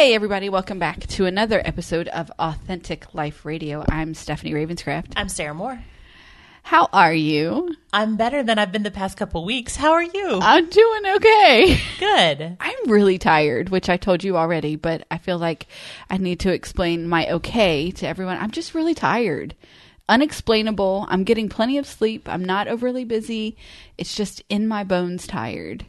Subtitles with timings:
[0.00, 3.84] Hey, everybody, welcome back to another episode of Authentic Life Radio.
[3.86, 5.12] I'm Stephanie Ravenscraft.
[5.14, 5.78] I'm Sarah Moore.
[6.62, 7.76] How are you?
[7.92, 9.76] I'm better than I've been the past couple weeks.
[9.76, 10.38] How are you?
[10.40, 11.80] I'm doing okay.
[11.98, 12.56] Good.
[12.60, 15.66] I'm really tired, which I told you already, but I feel like
[16.08, 18.38] I need to explain my okay to everyone.
[18.38, 19.54] I'm just really tired.
[20.08, 21.08] Unexplainable.
[21.10, 22.26] I'm getting plenty of sleep.
[22.26, 23.54] I'm not overly busy.
[23.98, 25.84] It's just in my bones tired.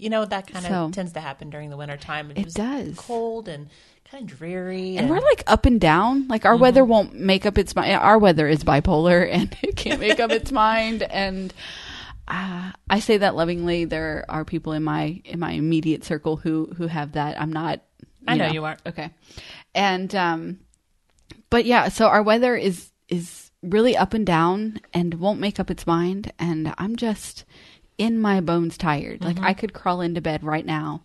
[0.00, 2.32] You know, that kind of So- tends to happen during the winter time.
[2.34, 2.96] It does.
[2.96, 3.68] cold and
[4.10, 4.96] kind of dreary.
[4.96, 6.26] And we're like up and down.
[6.28, 7.92] Like our weather won't make up its mind.
[7.94, 11.02] Our weather is bipolar and it can't make up its mind.
[11.02, 11.52] And
[12.26, 13.84] uh, I say that lovingly.
[13.84, 17.40] There are people in my in my immediate circle who who have that.
[17.40, 17.80] I'm not.
[18.26, 18.80] I know you aren't.
[18.86, 19.10] Okay.
[19.74, 20.60] And um,
[21.50, 21.88] but yeah.
[21.88, 26.32] So our weather is is really up and down and won't make up its mind.
[26.38, 27.44] And I'm just
[28.00, 29.22] in my bones tired.
[29.22, 31.02] Like I could crawl into bed right now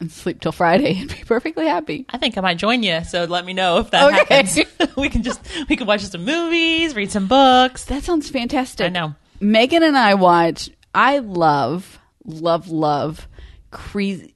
[0.00, 2.04] and sleep till Friday and be perfectly happy.
[2.10, 4.36] I think I might join you, so let me know if that Okay.
[4.44, 4.96] happens.
[4.96, 7.86] we can just we can watch some movies, read some books.
[7.86, 8.86] That sounds fantastic.
[8.86, 9.14] I know.
[9.40, 10.70] Megan and I watch.
[10.94, 13.26] I love, love, love
[13.70, 14.34] crazy,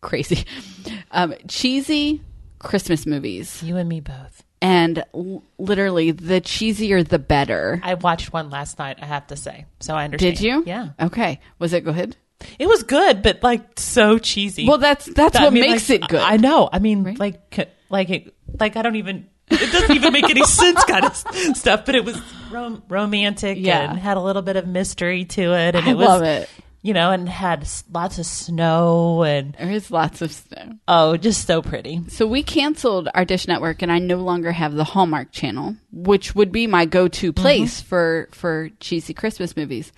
[0.00, 0.44] crazy,
[1.10, 2.20] um, cheesy
[2.58, 4.42] Christmas movies, You and me both.
[4.62, 7.80] And l- literally the cheesier the better.
[7.82, 8.98] I watched one last night.
[9.02, 10.36] I have to say, so I understand.
[10.36, 10.62] Did you?
[10.66, 11.40] Yeah, Okay.
[11.58, 12.16] Was it good?
[12.58, 14.66] it was good, but like so cheesy.
[14.66, 16.20] Well, that's that's I what mean, makes like, it good.
[16.20, 16.68] I know.
[16.72, 17.18] I mean, Right?
[17.18, 19.28] like, like, it, like I don't even.
[19.50, 21.14] It doesn't even make any sense, kind of
[21.56, 21.84] stuff.
[21.84, 22.18] But it was
[22.50, 23.90] rom- romantic Yeah.
[23.90, 26.48] and had a little bit of mystery to it, and I it was, love it.
[26.84, 30.74] You know, and had lots of snow and There is lots of snow.
[30.88, 32.00] oh, just so pretty.
[32.08, 36.34] So we canceled our Dish Network, and I no longer have the Hallmark Channel, which
[36.34, 37.40] would be my go-to mm-hmm.
[37.40, 39.92] place for for cheesy Christmas movies.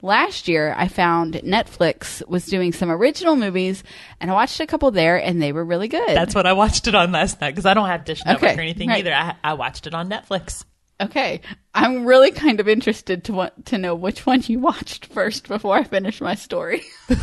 [0.00, 3.82] Last year, I found Netflix was doing some original movies,
[4.20, 6.08] and I watched a couple there, and they were really good.
[6.08, 8.58] That's what I watched it on last night because I don't have Dish Network Okay,
[8.58, 8.98] or anything right.
[8.98, 9.14] either.
[9.14, 10.64] I, I watched it on Netflix.
[11.00, 11.40] Okay.
[11.74, 15.76] I'm really kind of interested to want to know which one you watched first before
[15.76, 16.82] I finish my story.
[17.08, 17.18] Do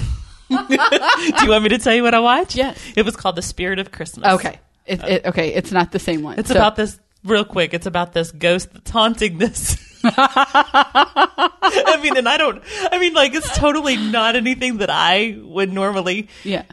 [0.59, 2.55] you want me to tell you what I watched?
[2.55, 2.77] Yes.
[2.97, 4.33] It was called The Spirit of Christmas.
[4.33, 6.37] okay, it, it, uh, okay, it's not the same one.
[6.39, 7.73] It's So- about this real quick.
[7.73, 9.77] It's about this ghost that's haunting this.
[10.03, 12.61] I mean, and I don't.
[12.91, 16.27] I mean, like it's totally not anything that I would normally.
[16.43, 16.63] yeah.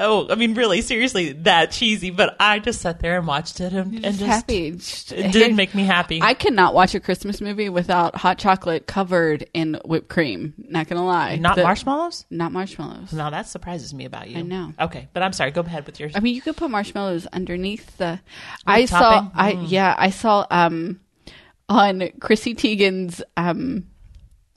[0.00, 2.10] Oh, I mean, really, seriously, that cheesy.
[2.10, 4.68] But I just sat there and watched it, and, and Just happy.
[4.68, 6.20] It did make me happy.
[6.22, 10.54] I cannot watch a Christmas movie without hot chocolate covered in whipped cream.
[10.56, 11.36] Not gonna lie.
[11.36, 12.26] not The- marshmallows.
[12.30, 13.12] Not marshmallows.
[13.12, 14.38] No, that surprises me about you.
[14.38, 14.72] I know.
[14.78, 15.50] Okay, but I'm sorry.
[15.50, 16.12] Go ahead with yours.
[16.14, 18.20] I mean, you could put marshmallows underneath the.
[18.66, 18.98] I saw.
[18.98, 19.30] topping?
[19.34, 19.94] I yeah.
[19.98, 21.00] I saw um
[21.68, 23.88] on Chrissy Teigen's um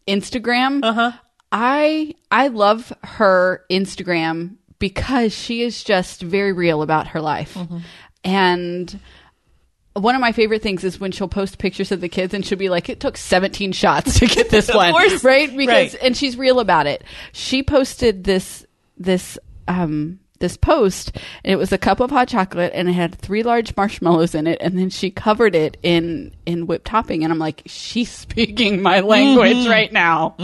[0.07, 0.81] Instagram.
[0.83, 1.11] Uh huh.
[1.51, 7.53] I I love her Instagram because she is just very real about her life.
[7.53, 7.77] Mm-hmm.
[8.25, 8.99] And
[9.93, 12.57] one of my favorite things is when she'll post pictures of the kids and she'll
[12.57, 14.91] be like, it took 17 shots to get this Of one.
[14.91, 15.23] course.
[15.23, 15.55] Right?
[15.55, 16.03] Because, Right.
[16.03, 17.03] and she's real about it.
[17.31, 18.65] She posted this,
[18.97, 19.37] this,
[19.67, 23.43] um, this post and it was a cup of hot chocolate and it had three
[23.43, 27.37] large marshmallows in it and then she covered it in in whipped topping and I'm
[27.37, 29.69] like she's speaking my language Mm-hmm.
[29.69, 30.35] right now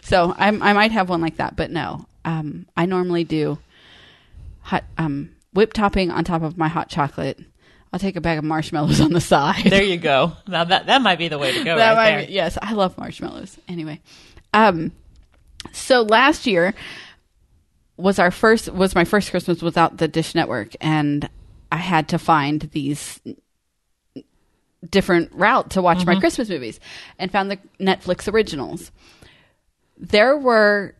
[0.00, 2.06] so I'm, I might have one like that, but no.
[2.28, 3.58] Um, I normally do
[4.60, 7.40] hot um, whipped topping on top of my hot chocolate.
[7.90, 9.64] I'll take a bag of marshmallows on the side.
[9.64, 10.32] There you go.
[10.46, 11.76] Now that that might be the way to go.
[11.78, 12.26] that right might there.
[12.26, 13.58] be- yes, I love marshmallows.
[13.66, 14.02] Anyway,
[14.52, 14.92] um,
[15.72, 16.74] so last year
[17.96, 21.30] was our first was my first Christmas without the Dish Network, and
[21.72, 23.20] I had to find these
[24.86, 26.78] different route to watch my Christmas movies,
[27.18, 28.92] and found the Netflix originals.
[29.96, 30.94] There were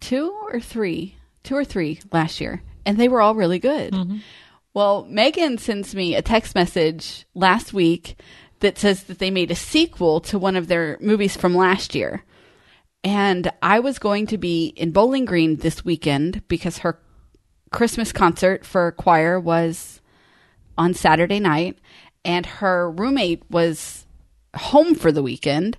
[0.00, 3.92] two or three, two or three last year, and they were all really good.
[3.92, 4.18] Mm-hmm.
[4.74, 8.20] Well, Megan sends me a text message last week
[8.60, 12.24] that says that they made a sequel to one of their movies from last year.
[13.04, 17.00] And I was going to be in Bowling Green this weekend because her
[17.70, 20.00] Christmas concert for choir was
[20.76, 21.78] on Saturday night,
[22.24, 24.06] and her roommate was
[24.56, 25.76] home for the weekend.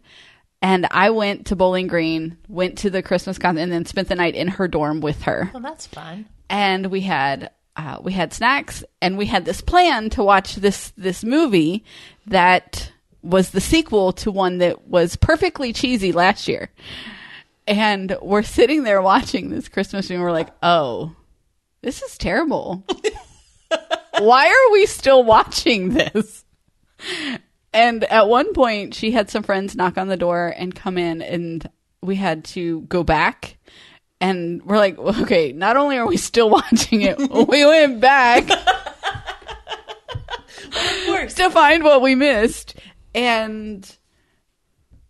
[0.61, 4.15] And I went to Bowling Green, went to the Christmas concert, and then spent the
[4.15, 5.50] night in her dorm with her.
[5.53, 6.25] Well, that's fun.
[6.50, 10.91] and we had uh, we had snacks and we had this plan to watch this
[10.97, 11.85] this movie
[12.27, 12.91] that
[13.21, 16.69] was the sequel to one that was perfectly cheesy last year.
[17.67, 21.15] And we're sitting there watching this christmas movie and we're like oh
[21.81, 22.83] this is terrible.
[24.19, 26.44] Why are we still watching this
[27.74, 31.21] and at one point she had some friends knock on the door and come in
[31.21, 31.69] and
[32.01, 33.57] we had to go back
[34.21, 38.48] And we're like, okay, not only are we still watching it, we went back
[41.36, 42.75] to find what we missed.
[43.16, 43.89] And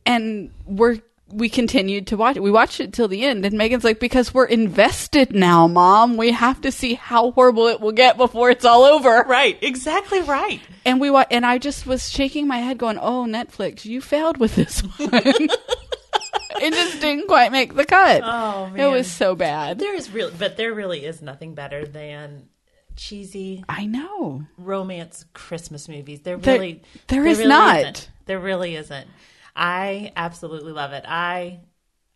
[0.06, 1.00] and we're
[1.32, 2.44] we continued to watch it.
[2.44, 6.18] We watched it till the end, and Megan's like, because we're invested now, mom.
[6.18, 9.24] We have to see how horrible it will get before it's all over.
[9.28, 10.62] Right, exactly right.
[10.86, 14.38] And we wa- and I just was shaking my head, going, "Oh, Netflix, you failed
[14.38, 15.10] with this one.
[16.62, 18.22] it just didn't quite make the cut.
[18.24, 19.80] Oh, it was so bad.
[19.80, 22.50] There is real, but there really is nothing better than
[22.96, 24.44] cheesy I know.
[24.58, 26.22] romance Christmas movies.
[26.22, 27.80] There There- really, there is really not.
[27.80, 28.10] isn't.
[28.26, 29.08] There really isn't.
[29.60, 31.04] I absolutely love it.
[31.08, 31.60] I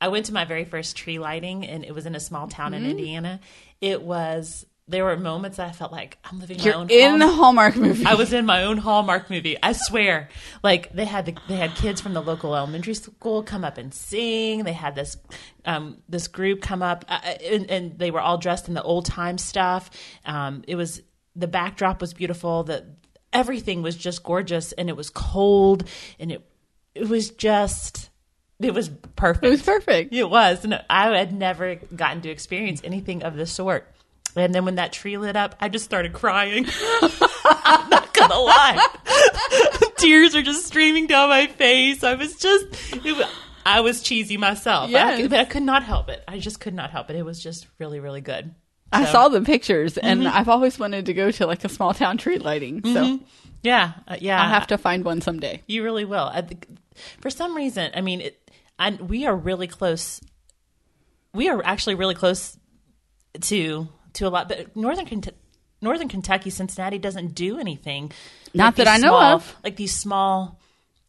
[0.01, 2.71] I went to my very first tree lighting, and it was in a small town
[2.71, 2.85] Mm-hmm.
[2.85, 3.39] in Indiana.
[3.81, 4.65] It was.
[4.85, 6.89] There were moments that I felt like I'm living You're own.
[6.89, 8.05] in the Hallmark- Hallmark movie.
[8.05, 9.55] I was in my own Hallmark movie.
[9.63, 10.27] I swear.
[10.61, 13.93] Like they had the, they had kids from the local elementary school come up and
[13.93, 14.65] sing.
[14.65, 15.15] They had this
[15.63, 19.05] um, this group come up uh, and, and they were all dressed in the old
[19.05, 19.89] time stuff.
[20.25, 21.01] Um, it was
[21.33, 22.65] the backdrop was beautiful.
[22.65, 22.85] The
[23.31, 25.85] everything was just gorgeous and it was cold
[26.19, 26.45] and it
[26.95, 28.09] it was just
[28.59, 29.45] it was perfect.
[29.45, 30.13] it was perfect.
[30.13, 30.63] It was.
[30.63, 33.89] And I had never gotten to experience anything of the sort.
[34.35, 36.65] And then when that tree lit up, I just started crying.
[37.45, 38.87] I'm not gonna lie.
[39.97, 42.03] Tears are just streaming down my face.
[42.03, 42.65] I was just,
[43.05, 43.27] it was,
[43.65, 44.87] I was cheesy myself.
[44.89, 45.21] I Yes.
[45.21, 46.23] could- but I could not help it.
[46.27, 47.15] I just could not help it.
[47.15, 48.53] It was just really, really good.
[48.91, 52.17] I saw the pictures, and I've always wanted to go to like a small town
[52.19, 52.81] tree lighting.
[52.93, 53.19] So
[53.63, 54.39] Yeah, uh, yeah.
[54.39, 55.63] I'll have to find one someday.
[55.65, 56.29] You really will.
[56.31, 56.45] I
[57.21, 60.21] for some reason, I mean, it, and we are really close.
[61.33, 62.57] We are actually really close
[63.39, 65.35] to to a lot, but northern Kent-
[65.81, 68.11] Northern Kentucky, Cincinnati doesn't do anything.
[68.53, 69.55] Not that I know small- of.
[69.63, 70.59] Like these small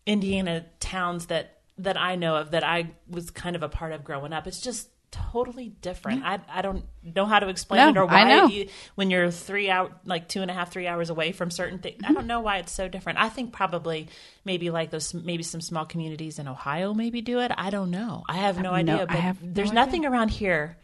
[0.07, 4.05] Indiana towns that that I know of that I was kind of a part of
[4.05, 4.47] growing up.
[4.47, 4.89] It's just
[5.33, 6.25] totally different.
[6.25, 8.23] I I don't know how to explain No, it or why.
[8.23, 8.47] I know.
[8.47, 11.79] you, when you're three out like two and a half three hours away from certain
[11.79, 12.01] things.
[12.03, 12.15] I mm-hmm.
[12.15, 13.19] don't know why it's so different.
[13.19, 14.09] I think probably
[14.45, 17.53] maybe like those maybe some small communities in Ohio maybe do it.
[17.57, 18.25] I don't know.
[18.29, 19.03] I have no have no- idea.
[19.05, 19.81] I But have no there's idea.
[19.85, 20.77] nothing around here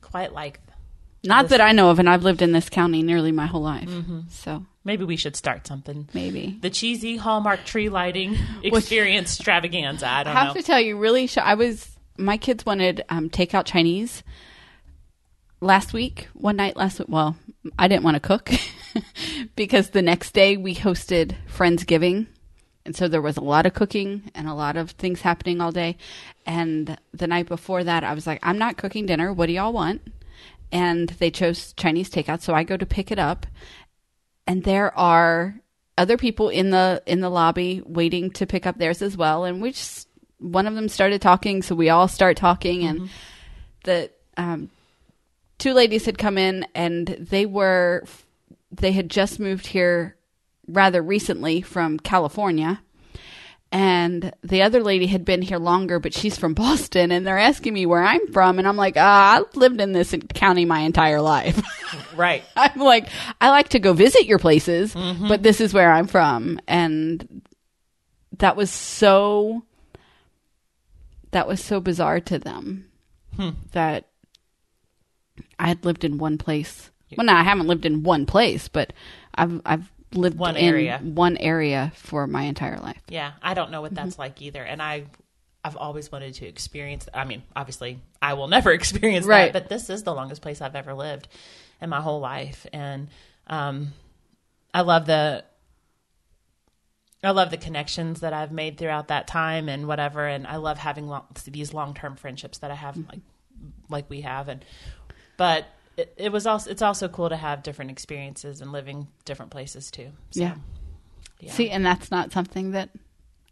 [0.00, 0.60] quite like.
[1.24, 3.88] Not that I know of, and I've lived in this county nearly my whole life.
[3.88, 4.20] Mm-hmm.
[4.30, 6.08] So Maybe we should start something.
[6.14, 6.58] maybe.
[6.60, 10.06] The cheesy Hallmark tree lighting experience extravaganza.
[10.06, 10.60] I I don't have know.
[10.60, 11.90] to tell you, really, sh- I was.
[12.18, 14.22] My kids wanted um, takeout Chinese
[15.60, 16.28] last week.
[16.34, 17.08] One night last week.
[17.08, 17.36] Well,
[17.78, 18.50] I didn't want to cook
[19.56, 22.26] because the next day we hosted Friendsgiving.
[22.84, 25.72] And so there was a lot of cooking and a lot of things happening all
[25.72, 25.96] day.
[26.46, 29.32] And the night before that, I was like, I'm not cooking dinner.
[29.32, 30.02] What do y'all want?
[30.70, 32.42] And they chose Chinese takeout.
[32.42, 33.46] So I go to pick it up.
[34.46, 35.56] And there are
[35.98, 39.44] other people in the in the lobby waiting to pick up theirs as well.
[39.44, 42.84] And we just one of them started talking, so we all start talking.
[42.84, 43.10] And
[43.84, 44.70] the um,
[45.58, 48.04] two ladies had come in, and they were
[48.70, 50.16] they had just moved here
[50.68, 52.80] rather recently from California.
[53.72, 57.74] And the other lady had been here longer, but she's from Boston, and they're asking
[57.74, 61.20] me where I'm from, and I'm like, ah, I've lived in this county my entire
[61.20, 61.60] life.
[62.16, 62.44] right.
[62.56, 63.08] I'm like,
[63.40, 66.60] I like to go visit your places, but this is where I'm from.
[66.68, 67.42] And
[68.38, 69.64] that was so,
[71.36, 72.86] that was so bizarre to them
[73.72, 74.08] that
[75.58, 76.90] I had lived in one place.
[77.14, 78.94] Well, no, I haven't lived in one place, but
[79.34, 80.98] I've, I've lived One in area.
[81.02, 83.02] one area for my entire life.
[83.08, 84.04] Yeah, I don't know what Mm-hmm.
[84.06, 85.04] that's like either, and I,
[85.62, 87.06] I've always wanted to experience.
[87.12, 89.52] I mean, obviously, I will never experience Right.
[89.52, 91.28] that, but this is the longest place I've ever lived
[91.82, 93.08] in my whole life, and
[93.46, 93.92] um,
[94.72, 95.44] I love the.
[97.26, 100.78] I love the connections that I've made throughout that time and whatever, and I love
[100.78, 103.20] having long, these long term friendships that I have like
[103.88, 104.64] like we have, and
[105.36, 105.66] but
[105.96, 109.90] it, it was also it's also cool to have different experiences and living different places
[109.90, 110.10] too.
[110.30, 110.54] So, Yeah.
[111.40, 111.52] yeah.
[111.52, 112.90] See, and that's not something that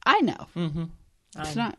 [0.05, 0.47] I know.
[0.57, 0.85] Mm-hmm.
[1.39, 1.79] It's not.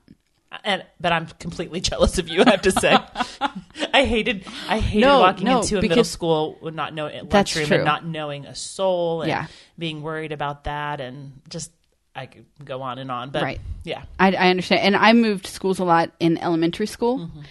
[0.63, 2.41] and but I'm completely jealous of you.
[2.45, 2.97] I have to say,
[3.93, 7.71] I hated I hated No, walking no, into a middle school with not knowing lunchroom
[7.71, 9.47] and not knowing a soul, and Yeah.
[9.77, 11.71] being worried about that, and just
[12.15, 13.29] I could go on and on.
[13.29, 13.61] But Right.
[13.83, 14.81] yeah, I, I understand.
[14.81, 17.19] And I moved schools a lot in elementary school.
[17.19, 17.41] Mm-hmm.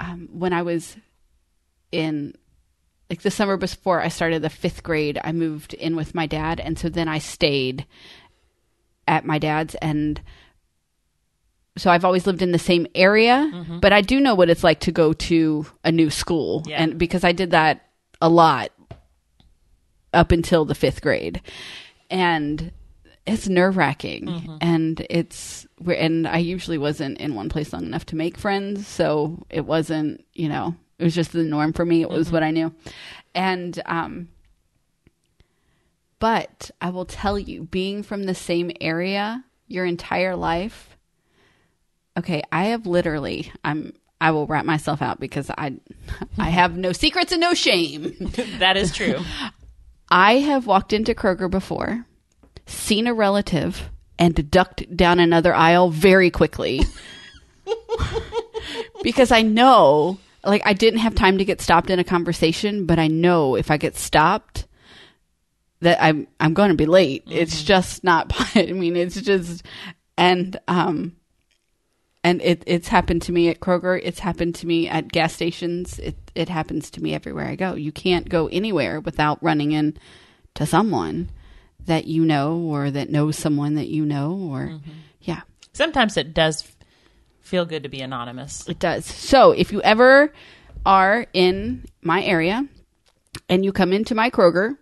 [0.00, 0.96] Um, when I was
[1.92, 2.34] in,
[3.10, 6.60] like the summer before I started the fifth grade, I moved in with my dad.
[6.60, 7.86] And so then I stayed
[9.06, 9.74] at my dad's.
[9.76, 10.20] And
[11.76, 14.80] so I've always lived in the same area, but I do know what it's like
[14.80, 16.60] to go to a new school.
[16.60, 16.70] Mm-hmm.
[16.70, 16.82] Yeah.
[16.82, 17.86] And because I did that
[18.20, 18.70] a lot
[20.12, 21.40] up until the fifth grade.
[22.10, 22.72] And
[23.28, 24.56] it's nerve wracking Mm-hmm.
[24.60, 29.44] and it's and I usually wasn't in one place long enough to make friends, so
[29.50, 32.02] it wasn't, you know, It was just the norm for me.
[32.02, 32.72] It was what I knew.
[33.34, 34.28] And um
[36.18, 40.96] but I will tell you, being from the same area your entire life,
[42.16, 45.74] okay, I have literally I'm I will wrap myself out because I
[46.38, 48.16] I have no secrets and no shame.
[48.58, 49.20] that is true.
[50.10, 52.06] I have walked into Kroger before,
[52.70, 56.82] seen a relative, and ducked down another aisle very quickly.
[59.02, 62.98] because I know, like, I didn't have time to get stopped in a conversation, but
[62.98, 64.66] I know if I get stopped,
[65.80, 67.24] that I'm I'm going to be late.
[67.28, 68.32] It's just not.
[68.56, 69.64] I mean, it's just
[70.16, 71.16] and um
[72.24, 74.00] and it it's happened to me at Kroger.
[74.02, 75.98] It's happened to me at gas stations.
[75.98, 77.74] It it happens to me everywhere I go.
[77.74, 79.96] You can't go anywhere without running in
[80.54, 81.30] to someone
[81.88, 84.90] that you know or that knows someone that you know or mm-hmm.
[85.22, 85.40] yeah,
[85.72, 86.70] Sometimes it does
[87.40, 88.68] feel good to be anonymous.
[88.68, 89.06] it does.
[89.06, 90.32] So if you ever
[90.84, 92.66] are in my area
[93.48, 94.76] and you come into my Kroger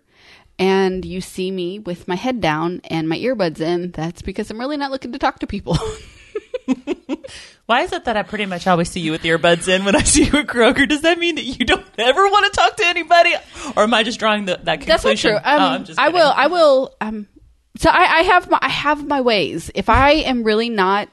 [0.59, 4.59] and you see me with my head down and my earbuds in, that's because I'm
[4.59, 5.77] really not looking to talk to people.
[7.65, 10.03] Why is it that I pretty much always see you with earbuds in when I
[10.03, 10.87] see you at Kroger?
[10.87, 13.33] Does that mean that you don't ever want to talk to anybody,
[13.75, 14.87] or am I just drawing the, that conclusion?
[14.87, 15.35] That's not true.
[15.35, 16.19] Um, oh, I'm just I kidding.
[16.19, 16.33] will.
[16.35, 16.95] I will.
[17.01, 17.27] Um,
[17.77, 19.69] so I, I have my I have my ways.
[19.75, 21.09] If I am really not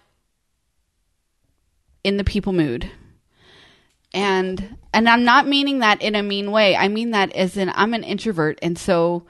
[2.04, 2.90] in the people mood,
[4.12, 6.76] and and I'm not meaning that in a mean way.
[6.76, 9.25] I mean that as in I'm an introvert, and so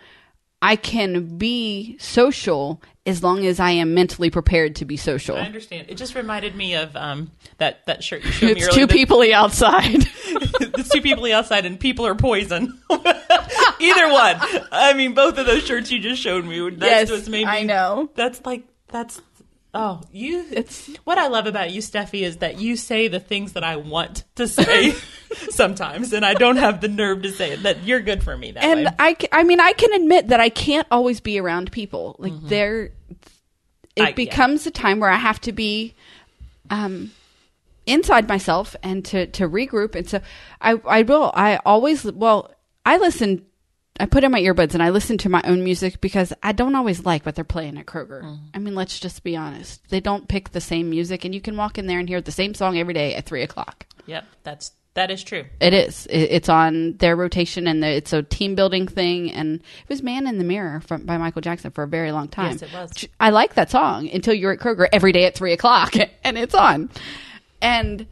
[0.64, 5.36] I can be social as long as I am mentally prepared to be social.
[5.36, 5.86] I understand.
[5.90, 8.86] It just reminded me of um, that that shirt you showed me It's earlier.
[8.86, 9.84] two people outside.
[10.24, 12.80] it's two people outside, and people are poison.
[12.90, 14.36] Either one.
[14.72, 16.70] I mean, both of those shirts you just showed me.
[16.70, 17.52] That's Yes, what's made me.
[17.52, 18.08] I know.
[18.14, 19.20] That's like that's.
[19.74, 20.44] Oh, you!
[20.52, 23.76] It's- what I love about you, Steffi, is that you say the things that I
[23.76, 24.94] want to say
[25.50, 27.64] sometimes, and I don't have the nerve to say it.
[27.64, 28.92] That you're good for me that and way.
[28.98, 32.14] I, I mean, I can admit that I can't always be around people.
[32.18, 32.92] Like there, it
[33.96, 34.02] Mm-hmm.
[34.02, 34.14] I- yeah.
[34.14, 35.94] becomes a time where I have to be,
[36.70, 37.10] um,
[37.86, 39.94] inside myself and to to regroup.
[39.94, 40.20] And so
[40.60, 41.30] I I will.
[41.34, 42.50] I always well
[42.86, 43.44] I listen.
[44.00, 46.74] I put in my earbuds and I listen to my own music because I don't
[46.74, 48.22] always like what they're playing at Kroger.
[48.22, 48.46] Mm-hmm.
[48.52, 49.88] I mean, let's just be honest.
[49.88, 52.32] They don't pick the same music, and you can walk in there and hear the
[52.32, 53.86] same song every day at three o'clock.
[54.06, 55.44] Yep, that's that is true.
[55.60, 56.06] It is.
[56.06, 59.30] It, it's on their rotation, and the, it's a team building thing.
[59.30, 62.28] And it was "Man in the Mirror" from by Michael Jackson for a very long
[62.28, 62.52] time.
[62.52, 63.08] Yes, it was.
[63.20, 66.54] I like that song until you're at Kroger every day at three o'clock, and it's
[66.54, 66.90] on.
[67.62, 68.06] And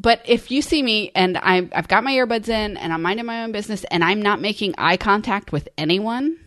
[0.00, 3.26] but if you see me and I, I've got my earbuds in and I'm minding
[3.26, 6.38] my own business and I'm not making eye contact with anyone,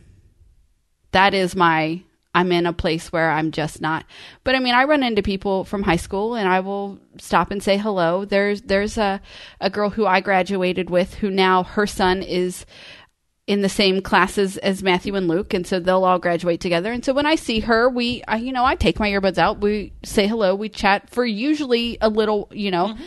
[1.11, 2.01] that is my
[2.35, 4.05] I'm in a place where I'm just not.
[4.43, 7.61] But I mean, I run into people from high school and I will stop and
[7.61, 8.25] say hello.
[8.25, 9.21] There's there's a
[9.61, 12.65] a girl who I graduated with who now her son is
[13.45, 16.91] in the same classes as Matthew and Luke, and so they'll all graduate together.
[16.91, 19.59] And so when I see her, we, I, you know, I take my earbuds out,
[19.59, 23.03] we say hello, we chat for usually a little, you know, mm-hmm.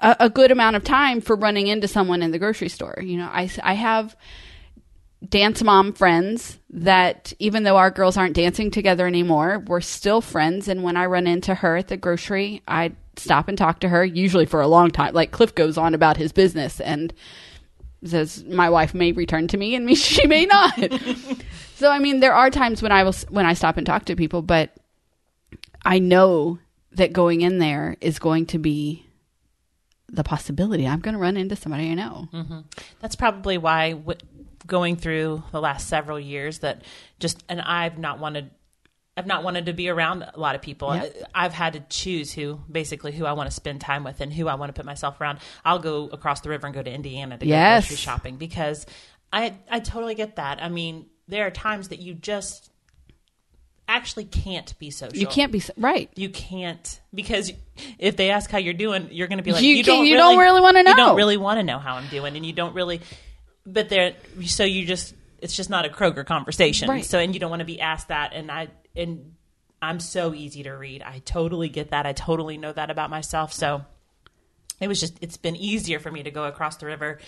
[0.00, 2.98] A, a good amount of time for running into someone in the grocery store.
[3.02, 4.16] You know, I, I have
[5.26, 10.68] dance mom friends that even though our girls aren't dancing together anymore, we're still friends.
[10.68, 14.04] And when I run into her at the grocery, I stop and talk to her,
[14.04, 15.14] usually for a long time.
[15.14, 17.12] Like Cliff goes on about his business and
[18.04, 20.78] says my wife may return to me and me she may not.
[21.74, 24.16] so I mean, there are times when I will when I stop and talk to
[24.16, 24.70] people, but
[25.84, 26.58] I know
[26.92, 29.07] that going in there is going to be
[30.10, 32.28] the possibility I'm going to run into somebody I know.
[32.32, 32.60] Mm-hmm.
[33.00, 34.18] That's probably why w-
[34.66, 36.82] going through the last several years that
[37.20, 38.50] just and I've not wanted
[39.16, 40.88] I've not wanted to be around a lot of people.
[40.90, 44.32] I, I've had to choose who basically who I want to spend time with and
[44.32, 45.40] who I want to put myself around.
[45.64, 47.84] I'll go across the river and go to Indiana to Yes.
[47.84, 48.86] go grocery shopping because
[49.32, 50.62] I I totally get that.
[50.62, 52.67] I mean, there are times that you just
[53.88, 55.18] actually can't be social.
[55.18, 56.10] You can't be right.
[56.14, 57.52] You can't because
[57.98, 60.14] if they ask how you're doing, you're going to be like, You you, don't, you
[60.14, 62.44] really, don't really wanna You know." don't really want to know how I'm doing, and
[62.44, 63.00] you don't really.
[63.66, 64.14] But there,
[64.44, 66.88] so you just it's just not a Kroger conversation.
[66.88, 67.04] Right.
[67.04, 69.34] So and you don't want to be asked that, and I and
[69.80, 71.02] I'm so easy to read.
[71.02, 72.06] I totally get that.
[72.06, 73.52] I totally know that about myself.
[73.52, 73.84] So
[74.80, 77.18] it was just it's been easier for me to go across the river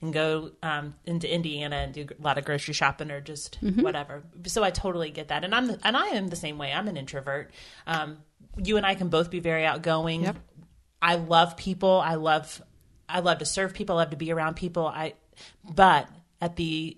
[0.00, 3.82] and go um, into Indiana and do a lot of grocery shopping or just Mm-hmm.
[3.82, 4.22] whatever.
[4.46, 6.72] So I totally get that, and I'm and I am the same way.
[6.72, 7.50] I'm an introvert.
[7.86, 8.18] Um,
[8.62, 10.22] you and I can both be very outgoing.
[10.24, 10.36] Yep.
[11.02, 12.00] I love people.
[12.04, 12.60] I love
[13.08, 13.96] I love to serve people.
[13.96, 14.86] I love to be around people.
[14.86, 15.14] I
[15.64, 16.08] but
[16.40, 16.96] at the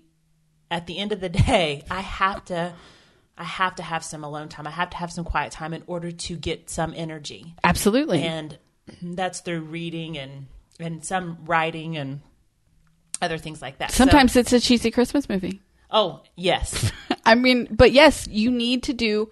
[0.69, 2.73] at the end of the day, I have to
[3.37, 4.67] I have to have some alone time.
[4.67, 8.21] I have to have some quiet time in order to get some energy Absolutely.
[8.23, 8.57] and
[9.01, 10.47] that's through reading and
[10.79, 12.21] and some writing and
[13.21, 13.91] other things like that.
[13.91, 15.61] So- Sometimes it's a cheesy Christmas movie.
[15.91, 16.91] oh yes,
[17.25, 19.29] I mean, but yes, you need to do,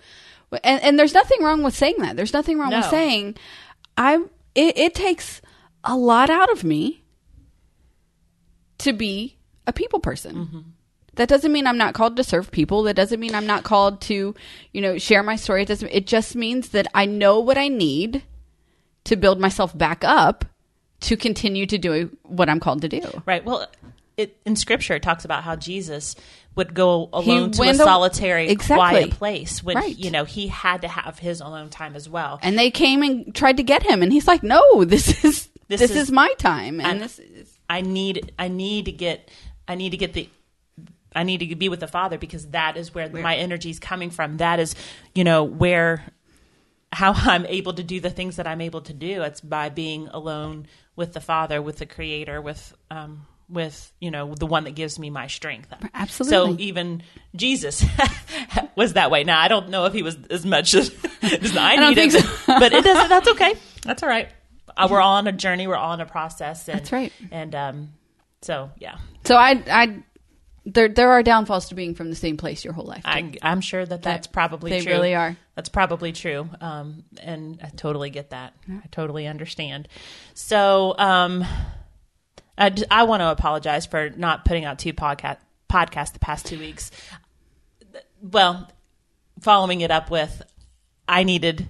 [0.64, 2.16] and, and there's nothing wrong with saying that.
[2.16, 3.36] There's nothing wrong with saying,
[3.98, 4.24] I.
[4.54, 5.42] It, it takes
[5.84, 7.04] a lot out of me
[8.80, 10.36] to be a people person.
[10.36, 10.60] Mm-hmm.
[11.16, 12.84] That doesn't mean I'm not called to serve people.
[12.84, 14.34] That doesn't mean I'm not called to,
[14.74, 15.64] you know, share my story.
[15.64, 15.90] It doesn't.
[15.90, 18.24] It just means that I know what I need
[19.06, 20.46] to build myself back up
[21.02, 23.02] to continue to do what I'm called to do.
[23.26, 23.44] right.
[23.44, 23.68] Well,
[24.18, 26.16] it, in Scripture it talks about how Jesus
[26.56, 28.76] would go alone to a solitary, Exactly.
[28.78, 29.98] quiet place when Right.
[29.98, 32.40] you know he had to have his alone time as well.
[32.44, 35.80] and they came and tried to get him and he's like no this is this,
[35.80, 39.32] This is, is- my time and I'm- this is I need I need to get
[39.68, 40.30] I need to get the
[41.16, 44.12] I need to be with the Father because that is where my energy is coming
[44.12, 44.38] from.
[44.38, 44.76] That is,
[45.14, 46.06] you know, where
[46.92, 49.24] how I'm able to do the things that I'm able to do.
[49.24, 54.34] It's by being alone with the Father, with the Creator, with um, with you know
[54.34, 55.74] the one that gives me my strength.
[55.94, 56.58] Absolutely.
[56.58, 57.04] So even
[57.36, 57.84] Jesus
[58.76, 59.24] was that way.
[59.24, 60.90] Now I don't know if he was as much as,
[61.22, 62.30] as I, needed, think so.
[62.48, 63.10] but it doesn't.
[63.10, 63.56] That's okay.
[63.84, 64.30] That's all right.
[64.78, 65.68] Uh, we're all on a journey.
[65.68, 66.68] We're all on a process.
[66.70, 67.12] And, That's right.
[67.30, 67.90] And um,
[68.42, 70.04] so yeah, so i i
[70.66, 73.62] there there are downfalls to being from the same place your whole life I, I'm
[73.62, 74.94] sure that that's probably they true.
[74.94, 75.36] really are.
[75.62, 76.50] That's probably true.
[76.60, 78.56] Um, and I totally get that.
[78.68, 79.88] I totally understand.
[80.34, 81.46] So um,
[82.58, 85.38] I, I want to apologize for not putting out two podcast
[85.70, 86.90] podcasts the past two weeks.
[88.24, 88.72] Well,
[89.40, 90.42] following it up with,
[91.08, 91.68] I needed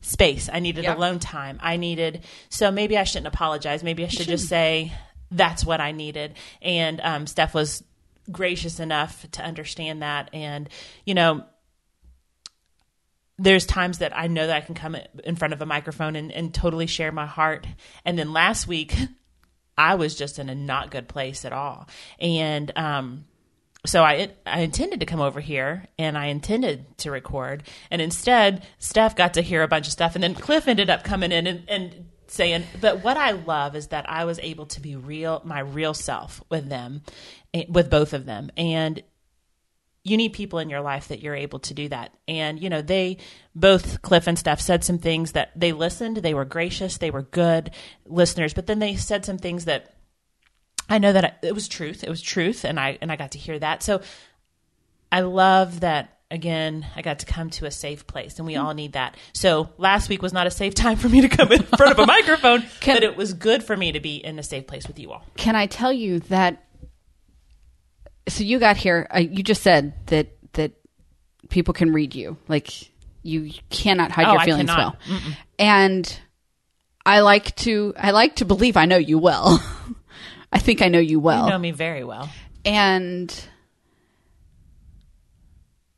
[0.00, 0.48] space.
[0.50, 0.94] I needed Yeah.
[0.96, 1.58] alone time.
[1.62, 3.84] I needed so maybe I shouldn't apologize.
[3.84, 4.94] Maybe I should just say
[5.30, 6.32] that's what I needed.
[6.62, 7.84] And um, Steph was
[8.30, 10.30] gracious enough to understand that.
[10.32, 10.70] And
[11.04, 11.44] you know,
[13.42, 16.30] there's times that I know that I can come in front of a microphone and,
[16.30, 17.66] and totally share my heart.
[18.04, 18.96] And then last week,
[19.78, 21.88] I was just in a not good place at all.
[22.20, 23.24] And um,
[23.84, 28.64] so I I intended to come over here and I intended to record, and instead
[28.78, 31.46] Steph got to hear a bunch of stuff, and then Cliff ended up coming in
[31.46, 32.64] and, and saying.
[32.80, 36.42] But what I love is that I was able to be real, my real self
[36.48, 37.02] with them,
[37.54, 39.02] eh, with both of them, and
[40.04, 42.12] you need people in your life that you're able to do that.
[42.26, 43.18] And, you know, they
[43.54, 47.22] both, Cliff and Steph, said some things that they listened, they were gracious, they were
[47.22, 47.70] good
[48.06, 49.94] listeners, but then they said some things that
[50.88, 52.02] I know that I, it was truth.
[52.02, 52.64] It was truth.
[52.64, 53.82] And I, and I got to hear that.
[53.84, 54.02] So
[55.10, 56.18] I love that.
[56.30, 59.18] Again, I got to come to a safe place, and we all need that.
[59.34, 61.98] So last week was not a safe time for me to come in front of
[61.98, 64.88] a microphone, Can- but it was good for me to be in a safe place
[64.88, 65.26] with you all.
[65.36, 66.64] can i tell you that
[68.28, 70.72] so you got here uh, you just said that that
[71.48, 72.70] people can read you like
[73.22, 74.96] you cannot hide Oh, your feelings well
[75.58, 76.20] and
[77.06, 79.62] i like to i like to believe i know you well
[80.52, 82.28] i think i know you well You know me very well.
[82.64, 83.32] And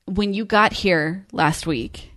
[0.07, 2.11] when you got here last week,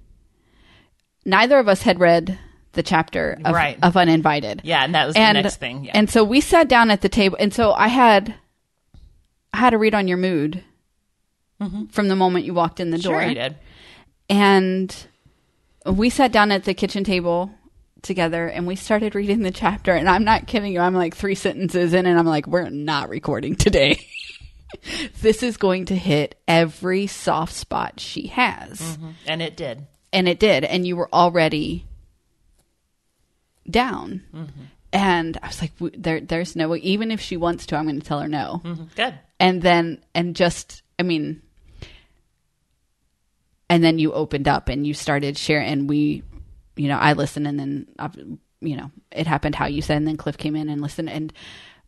[1.26, 2.38] neither of us had read
[2.74, 3.78] the chapter of, Right.
[3.82, 4.62] of Uninvited.
[4.64, 5.86] Yeah, and that was and, the next thing.
[5.86, 5.92] Yeah.
[5.96, 8.36] And so we sat down at the table, and so I had
[9.54, 10.64] had to read on your mood
[11.92, 13.16] from the moment you walked in the door.
[13.16, 13.22] Mm-hmm.
[13.22, 13.56] sure, you did.
[14.30, 15.08] And
[15.86, 17.52] we sat down at the kitchen table
[18.02, 19.94] together and we started reading the chapter.
[19.94, 20.80] And I'm not kidding you.
[20.80, 24.00] I'm like three sentences in and I'm like, we're not recording today.
[25.22, 28.98] this is going to hit every soft spot she has.
[29.26, 29.88] And it did.
[30.14, 30.64] And it did.
[30.64, 31.86] And you were already
[33.70, 34.24] down.
[34.98, 38.00] And I was like, there, there's no way, even if she wants to, I'm going
[38.00, 38.96] to tell her no Mhm.
[38.96, 39.14] Good.
[39.40, 41.42] and then and just i mean
[43.70, 46.24] and then you opened up and you started sharing and we
[46.76, 50.18] you know i listened and then you know it happened how you said and then
[50.18, 51.34] cliff came in and listened and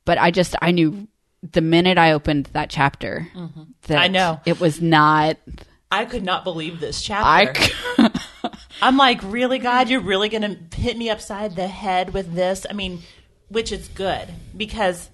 [0.05, 1.07] but i just i knew
[1.51, 3.93] the minute i opened that chapter that Mm-hmm.
[3.97, 4.39] I know.
[4.45, 5.37] it was not
[5.91, 7.53] I could not believe this chapter.
[7.97, 8.08] i
[8.81, 12.65] I'm like, really, God, you're really going to hit me upside the head with this?
[12.69, 13.01] I mean,
[13.49, 15.09] which is good because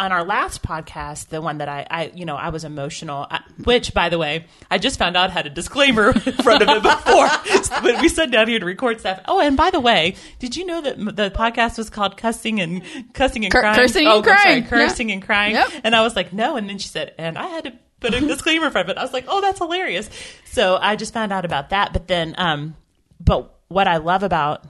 [0.00, 3.40] on our last podcast, the one that I, I you know, I was emotional, I,
[3.64, 6.82] which, by the way, I just found out had a disclaimer in front of it
[6.82, 7.28] before
[7.82, 9.20] when we sat down here to record stuff.
[9.26, 12.82] Oh, and by the way, did you know that the podcast was called Cussing and
[13.12, 13.76] Cussing and Cur- Crying?
[13.76, 14.64] Cursing oh, and I'm sorry, Crying.
[14.64, 15.54] Cursing and Crying.
[15.54, 15.68] Yep.
[15.84, 16.56] And I was like, no.
[16.56, 19.00] And then she said, and I had to put a disclaimer in front of it.
[19.00, 20.08] I was like, oh, that's hilarious.
[20.44, 21.92] So I just found out about that.
[21.92, 22.76] But then, um,
[23.20, 24.66] but what I love about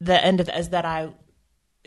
[0.00, 1.10] the end of is that I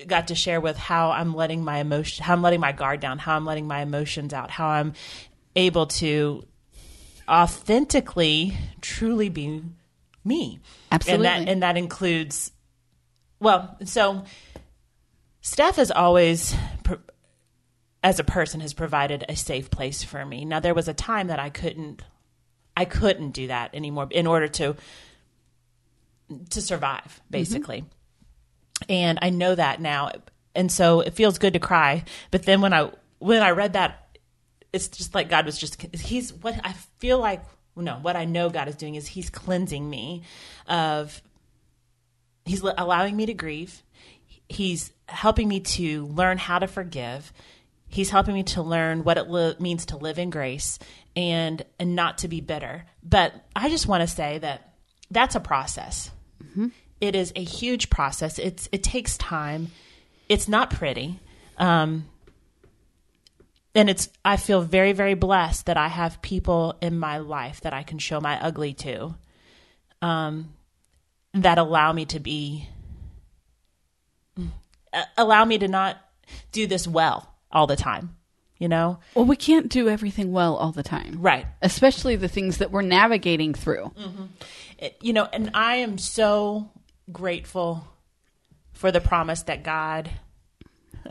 [0.08, 3.20] got to share with how I'm letting my emotion, how I'm letting my guard down,
[3.20, 4.94] how I'm letting my emotions out, how I'm
[5.56, 6.46] able to
[7.28, 9.62] authentically, truly be
[10.24, 10.60] me.
[10.92, 11.28] Absolutely.
[11.28, 12.52] And that, and that includes,
[13.40, 14.24] well, so
[15.42, 16.56] Steph has always,
[18.04, 20.46] as a person, has provided a safe place for me.
[20.46, 22.02] Now there was a time that I couldn't,
[22.76, 24.76] I couldn't do that anymore in order to
[26.52, 27.32] to survive, mm-hmm.
[27.32, 27.86] basically.
[28.88, 30.12] And I know that now,
[30.56, 32.04] and so it feels good to cry.
[32.32, 34.18] But then when I when I read that,
[34.72, 37.44] it's just like God was just He's what I feel like.
[37.76, 40.24] No, what I know God is doing is He's cleansing me
[40.68, 41.22] of.
[42.46, 43.84] He's allowing me to grieve.
[44.48, 47.32] He's helping me to learn how to forgive.
[47.88, 50.80] He's helping me to learn what it li- means to live in grace
[51.16, 52.86] and and not to be bitter.
[53.04, 54.74] But I just want to say that
[55.12, 56.12] that's a process.
[57.02, 58.40] It is a huge process.
[58.40, 59.70] It's it takes time.
[60.28, 61.20] It's not pretty.
[61.58, 62.06] Um,
[63.74, 67.74] and it's I feel very very blessed that I have people in my life that
[67.74, 69.16] I can show my ugly to.
[70.02, 70.54] Um,
[71.34, 72.68] that allow me to be
[75.18, 75.98] allow me to not
[76.52, 78.16] do this well all the time,
[78.60, 79.00] you know?
[79.16, 81.18] Well, we can't do everything well all the time.
[81.20, 81.48] Right.
[81.62, 83.92] Especially the things that we're navigating through.
[83.98, 84.26] Mm-hmm.
[84.78, 86.70] It- you know, and I am so
[87.12, 87.88] grateful
[88.74, 90.10] for the promise that God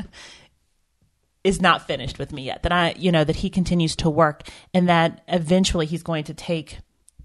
[1.44, 2.62] is not finished with me yet.
[2.62, 4.42] That I, you know, that He continues to work,
[4.74, 6.78] and that eventually He's going to take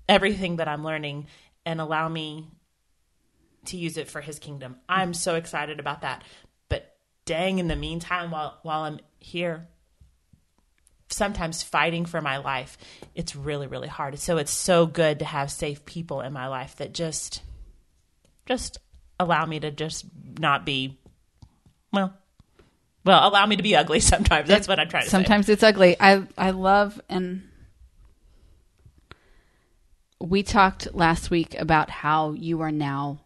[0.08, 1.28] everything that I'm learning
[1.66, 2.48] and allow me
[3.66, 4.78] to use it for His kingdom.
[4.88, 6.24] I'm so excited about that.
[6.70, 9.68] But dang, in the meantime, while while I'm here,
[11.10, 12.78] sometimes fighting for my life,
[13.16, 14.18] it's really, really hard.
[14.20, 17.42] So it's so good to have safe people in my life that just,
[18.46, 18.78] just
[19.20, 20.06] allow me to just
[20.40, 21.00] not be,
[21.92, 22.14] well,
[23.06, 24.48] well, allow me to be ugly sometimes.
[24.48, 25.12] That's what I'm trying to say.
[25.12, 25.96] Sometimes it's ugly.
[26.00, 27.44] I I love and
[30.20, 33.20] we talked last week about how you are now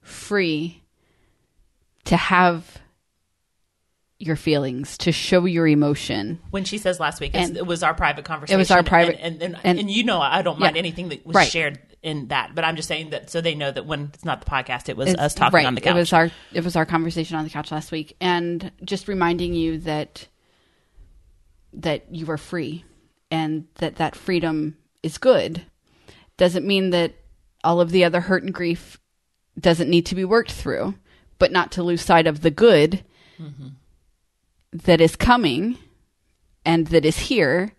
[0.00, 0.82] free
[2.04, 2.79] to have
[4.20, 6.38] your feelings, to show your emotion.
[6.50, 8.56] When she says last week, And- it was our private conversation.
[8.56, 10.80] It was our private- and and, and, and- you know I don't mind Yeah.
[10.80, 11.48] anything that was Right.
[11.50, 14.40] shared in that, but I'm just saying that so they know that when it's not
[14.44, 15.66] the podcast, it was It's- us talking right.
[15.66, 15.92] on the couch.
[15.96, 19.54] It was our it was our conversation on the couch last week, and just reminding
[19.54, 20.28] you that
[21.72, 22.84] that you are free,
[23.30, 25.62] and that that freedom is good.
[26.36, 27.14] Doesn't mean that
[27.62, 28.98] all of the other hurt and grief
[29.58, 30.94] doesn't need to be worked through,
[31.38, 33.04] but not to lose sight of the good
[33.40, 33.68] mm-hmm.
[34.72, 35.76] That is coming
[36.64, 37.72] and that is here,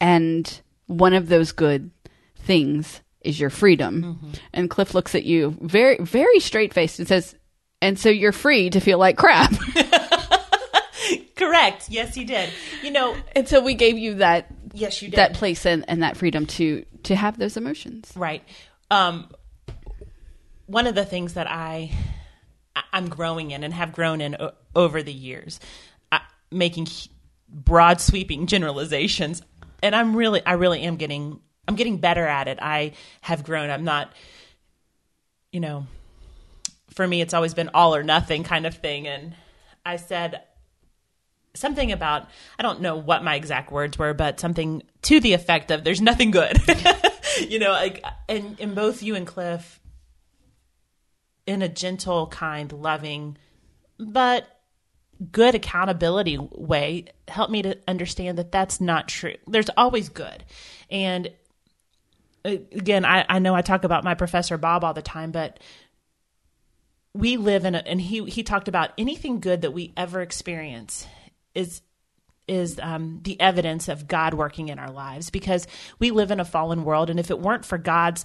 [0.00, 1.90] and one of those good
[2.36, 4.32] things is your freedom.
[4.52, 7.34] And Cliff looks at you very, very straight faced and says,
[7.82, 9.52] And so you're free to feel like crap.
[11.36, 11.88] correct.
[11.90, 12.50] Yes, he did.
[12.82, 15.18] You know, and so we gave you that yes, you did.
[15.18, 18.12] that place and, and that freedom to to have those emotions.
[18.14, 18.42] Right.
[18.90, 19.28] Um,
[20.66, 21.90] one of the things that I
[22.92, 25.60] I'm growing in and have grown in o- over the years,
[26.50, 26.88] making
[27.48, 29.42] broad sweeping generalizations,
[29.82, 32.58] and I'm really I really am getting I'm getting better at it.
[32.60, 33.70] I have grown.
[33.70, 34.12] I'm not,
[35.52, 35.86] you know,
[36.90, 39.34] for me it's always been all or nothing kind of thing, and
[39.84, 40.42] I said
[41.54, 45.70] something about I don't know what my exact words were, but something to the effect
[45.70, 46.58] of "there's nothing good."
[47.48, 49.80] you know, like and and both you and Cliff,
[51.46, 53.36] in a gentle, kind, loving,
[53.98, 54.59] but
[55.32, 59.34] good accountability way, help me to understand that that's not true.
[59.46, 60.44] There's always good,
[60.90, 61.30] and
[62.44, 65.60] uh, again, I, I know I talk about my professor Bob all the time, but
[67.12, 71.06] we live in a, and he he talked about anything good that we ever experience
[71.54, 71.82] is
[72.48, 75.66] is um, the evidence of God working in our lives because
[75.98, 78.24] we live in a fallen world, and if it weren't for God's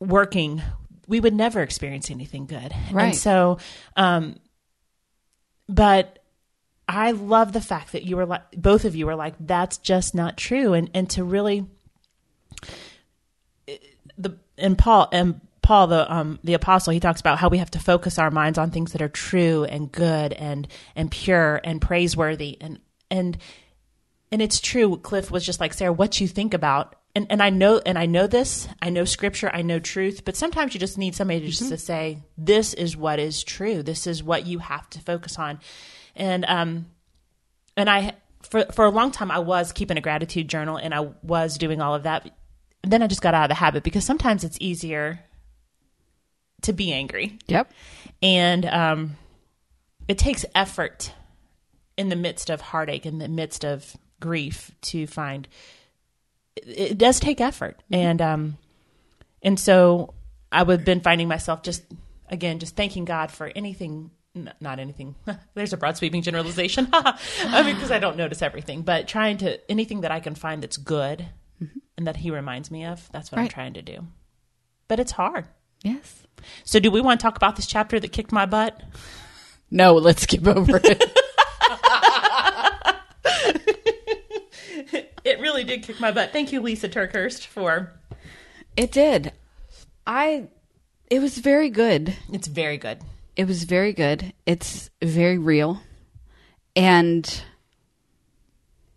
[0.00, 0.62] working,
[1.06, 2.72] we would never experience anything good.
[2.90, 3.06] Right.
[3.06, 3.58] And so,
[3.96, 4.36] um,
[5.68, 6.18] but
[6.88, 10.14] I love the fact that you were like both of you were like that's just
[10.14, 11.66] not true, and and to really
[14.16, 17.70] the and Paul and Paul the um the apostle he talks about how we have
[17.72, 21.80] to focus our minds on things that are true and good and and pure and
[21.80, 22.56] praiseworthy.
[22.60, 22.78] And
[23.10, 23.36] and
[24.32, 27.50] and it's true Cliff was just like Sarah what you think about and and I
[27.50, 30.98] know and I know this I know scripture I know truth but sometimes you just
[30.98, 34.88] need somebody just to say this is what is true this is what you have
[34.90, 35.58] to focus on
[36.14, 36.86] and um
[37.76, 41.08] and I for for a long time I was keeping a gratitude journal and I
[41.22, 42.30] was doing all of that.
[42.84, 45.20] Then I just got out of the habit because sometimes it's easier
[46.62, 47.70] to be angry, Yep.
[48.22, 49.16] and um,
[50.08, 51.12] it takes effort
[51.96, 55.46] in the midst of heartache, in the midst of grief, to find.
[56.66, 58.58] It, it does take effort, and um,
[59.42, 60.14] and so
[60.50, 61.82] I would been finding myself just
[62.28, 65.14] again just thanking God for anything n- not anything.
[65.54, 66.88] There's a broad sweeping generalization.
[66.92, 70.62] I mean, because I don't notice everything, but trying to anything that I can find
[70.62, 71.26] that's good
[71.96, 73.08] and that he reminds me of.
[73.12, 74.06] That's what I'm trying to do.
[74.86, 75.46] But it's hard.
[75.82, 76.22] Yes.
[76.64, 78.80] So, do we want to talk about this chapter that kicked my butt?
[79.70, 81.02] No, let's skip over it.
[85.32, 86.32] It really did kick my butt.
[86.32, 87.92] Thank you, Lisa TerKeurst, for.
[88.76, 89.32] it did.
[90.06, 90.48] I.
[91.10, 92.16] It was very good.
[92.32, 93.02] It's very good.
[93.36, 94.32] It was very good.
[94.46, 95.80] It's very real.
[96.74, 97.42] And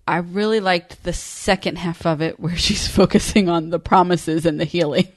[0.07, 4.59] I really liked the second half of it where she's focusing on the promises and
[4.59, 5.07] the healing.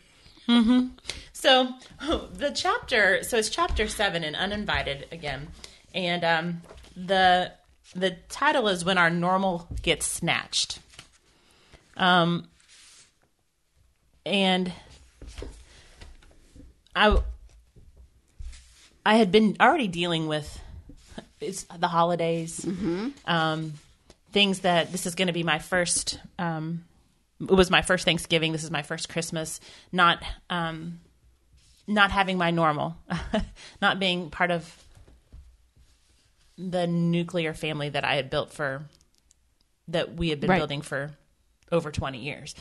[1.33, 1.69] So
[2.33, 5.49] the chapter, so it's chapter seven in Uninvited again,
[5.95, 6.63] and um,
[6.97, 7.53] the
[7.95, 10.81] the title is when our normal gets snatched.
[11.97, 12.49] Um,
[14.27, 14.73] and
[16.97, 17.19] I
[19.05, 20.61] I had been already dealing with
[21.41, 22.67] it's the holidays,
[23.27, 23.75] um,
[24.33, 26.19] things that this is going to be my first.
[26.39, 26.85] Um,
[27.41, 28.53] it was my first Thanksgiving.
[28.53, 29.61] This is my first Christmas.
[29.93, 31.01] Not um,
[31.87, 32.97] not having my normal,
[33.83, 34.75] not being part of
[36.57, 38.85] the nuclear family that I had built for
[39.89, 40.59] that we had been Right.
[40.59, 41.11] building for
[41.75, 42.55] over 20 years.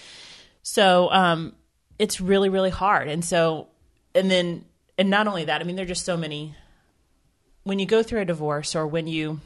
[0.62, 1.56] So um
[2.00, 3.08] it's really really hard.
[3.08, 3.68] And so
[4.14, 4.66] and then
[4.98, 6.56] and not only that, I mean there're just so many
[7.64, 9.40] when you go through a divorce or when you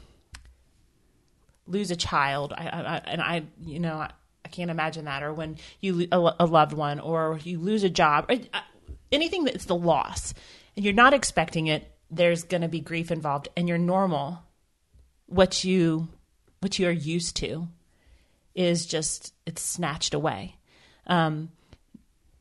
[1.67, 4.12] lose a child, I, I, and I you know I,
[4.47, 7.89] I can't imagine that or when you a, a loved one or you lose a
[7.89, 8.62] job or uh,
[9.12, 10.34] anything that's the loss
[10.75, 14.41] and you're not expecting it there's going to be grief involved and you're normal
[15.25, 16.08] what you
[16.62, 17.67] what you're used to
[18.58, 20.58] is just it's snatched away.
[21.06, 21.50] Um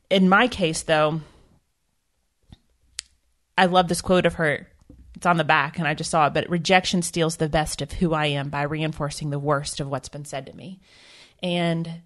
[0.09, 1.19] in my case though
[3.57, 4.67] i love this quote of her.
[5.15, 7.93] It's on the back and i just saw it but rejection steals the best of
[7.93, 10.79] who i am by reinforcing the worst of what's been said to me.
[11.41, 12.01] And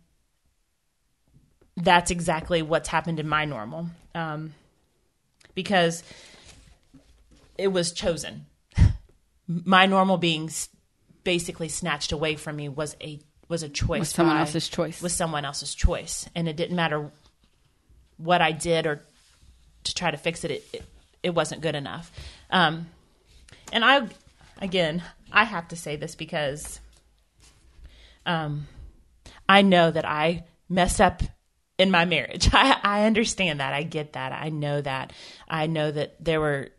[1.78, 4.54] that's exactly what's happened in my normal um,
[5.56, 6.04] because
[7.58, 8.46] it was chosen.
[9.48, 10.50] My normal being
[11.24, 13.20] basically snatched away from me was a
[13.52, 15.02] was a choice Was someone by- else's choice.
[15.02, 16.28] was someone else's choice.
[16.34, 17.12] And it didn't matter
[18.18, 19.02] what i did or
[19.84, 20.84] to try to fix it it, it,
[21.24, 22.12] it wasn't good enough.
[22.50, 22.88] Um,
[23.74, 24.08] and i
[24.60, 26.80] again i have to say this because
[28.26, 28.68] um,
[29.50, 31.22] i know that i messed up
[31.78, 32.48] in my marriage.
[32.54, 33.74] I, I understand that.
[33.74, 34.32] I get that.
[34.32, 35.14] I know that.
[35.50, 36.70] I know that there were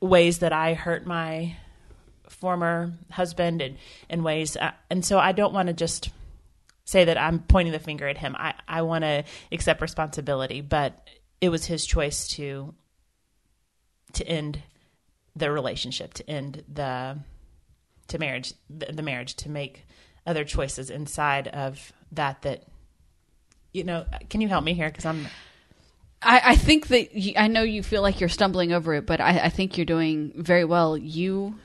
[0.00, 1.56] ways that I hurt my
[2.40, 3.76] former husband and
[4.08, 6.10] in ways uh, and so I don't want to just
[6.86, 8.34] say that I'm pointing the finger at him.
[8.38, 11.06] I I want to accept responsibility, but
[11.40, 12.74] it was his choice to
[14.14, 14.62] to end
[15.34, 17.18] the relationship, to end the
[18.08, 19.84] to marriage the, the marriage to make
[20.26, 22.64] other choices inside of that that
[23.72, 25.26] you know, can you help me here cuz I'm
[26.22, 29.20] I, I think that you, I know you feel like you're stumbling over it, but
[29.20, 30.96] I, I think you're doing very well.
[30.96, 31.56] You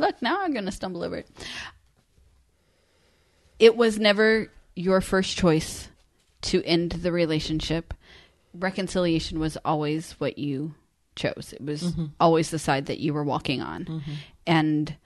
[0.00, 0.42] look now.
[0.42, 1.28] I'm going to stumble over it.
[3.58, 5.88] It was never your first choice
[6.42, 7.94] to end the relationship.
[8.54, 10.74] Reconciliation was always what you
[11.14, 11.52] chose.
[11.52, 12.06] It was mm-hmm.
[12.18, 14.12] always the side that you were walking on, mm-hmm.
[14.46, 14.96] and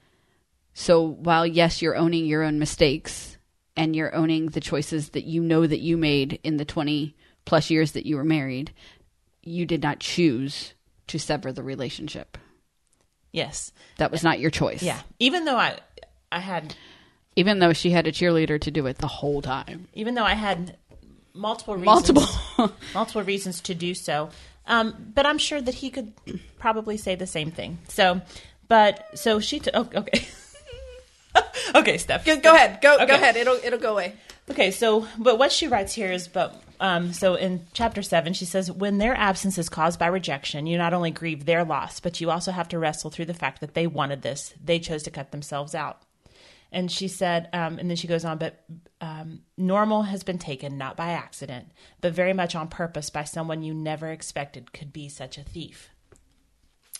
[0.72, 3.38] so while yes, you're owning your own mistakes
[3.76, 7.70] and you're owning the choices that you know that you made in the 20 plus
[7.70, 8.72] years that you were married,
[9.42, 10.74] you did not choose
[11.06, 12.38] to sever the relationship.
[13.34, 13.72] Yes.
[13.98, 14.82] That was not your choice.
[14.82, 15.00] Yeah.
[15.18, 15.78] Even though I
[16.32, 16.74] I had
[17.36, 19.88] Even though she had a cheerleader to do it the whole time.
[19.92, 20.76] even though I had
[21.34, 22.72] multiple reasons, Multiple.
[22.94, 24.30] multiple reasons to do so.
[24.66, 26.12] Um, but I'm sure that he could
[26.58, 27.78] probably say the same thing.
[27.88, 28.22] So,
[28.68, 29.58] but so she.
[29.60, 30.26] T- oh, okay.
[31.74, 32.24] okay, Steph.
[32.24, 32.80] Go, go ahead.
[32.80, 33.06] Go Okay.
[33.06, 33.36] Go ahead.
[33.36, 34.14] It'll it'll go away.
[34.50, 38.44] Okay, so but what she writes here is but um so in chapter 7 she
[38.44, 42.20] says when their absence is caused by rejection you not only grieve their loss but
[42.20, 45.10] you also have to wrestle through the fact that they wanted this they chose to
[45.10, 46.02] cut themselves out.
[46.72, 48.64] And she said um and then she goes on but
[49.00, 53.62] um normal has been taken not by accident but very much on purpose by someone
[53.62, 55.90] you never expected could be such a thief.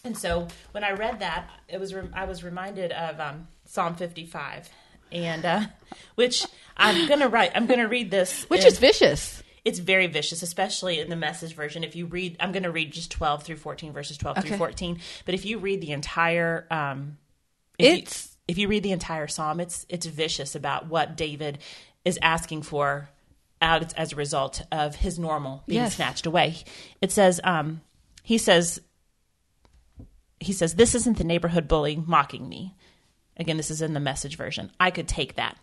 [0.05, 3.95] And so when I read that, it was re- I was reminded of um, Psalm
[3.95, 4.69] 55,
[5.11, 5.63] and uh,
[6.15, 6.45] which
[6.77, 7.53] I'm gonna write.
[7.55, 9.43] I'm gonna read this, Which in- is vicious.
[9.65, 11.85] It's very vicious, especially in the message version.
[11.85, 14.49] If you read, I'm gonna read just 12 through 14, verses 12 Okay.
[14.49, 15.01] through 14.
[15.25, 17.19] But if you read the entire, um,
[17.79, 21.59] if you- It's if you read the entire psalm, it's it's vicious about what David
[22.05, 23.09] is asking for
[23.63, 25.95] out as a result of his normal being Yes.
[25.97, 26.57] snatched away.
[27.01, 27.81] It says, um,
[28.23, 28.81] he says,
[30.41, 32.75] he says, this isn't the neighborhood bully mocking me.
[33.39, 34.71] Again, this is in the message version.
[34.79, 35.57] I could take that.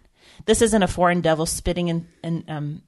[0.46, 2.82] This isn't a foreign devil spitting and, and, um,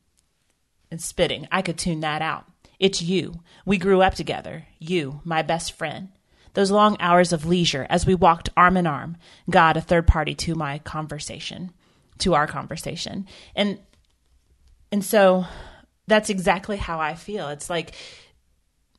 [0.94, 1.48] and spitting.
[1.52, 2.46] I could tune that out.
[2.80, 3.42] It's you.
[3.66, 4.68] We grew up together.
[4.80, 6.10] You, my best friend.
[6.54, 9.18] Those long hours of leisure as we walked arm in arm.
[9.50, 11.72] God, a third party to my conversation,
[12.20, 13.26] to our conversation.
[13.56, 13.80] And,
[14.92, 15.46] and so
[16.06, 17.50] that's exactly how I feel.
[17.50, 17.96] It's like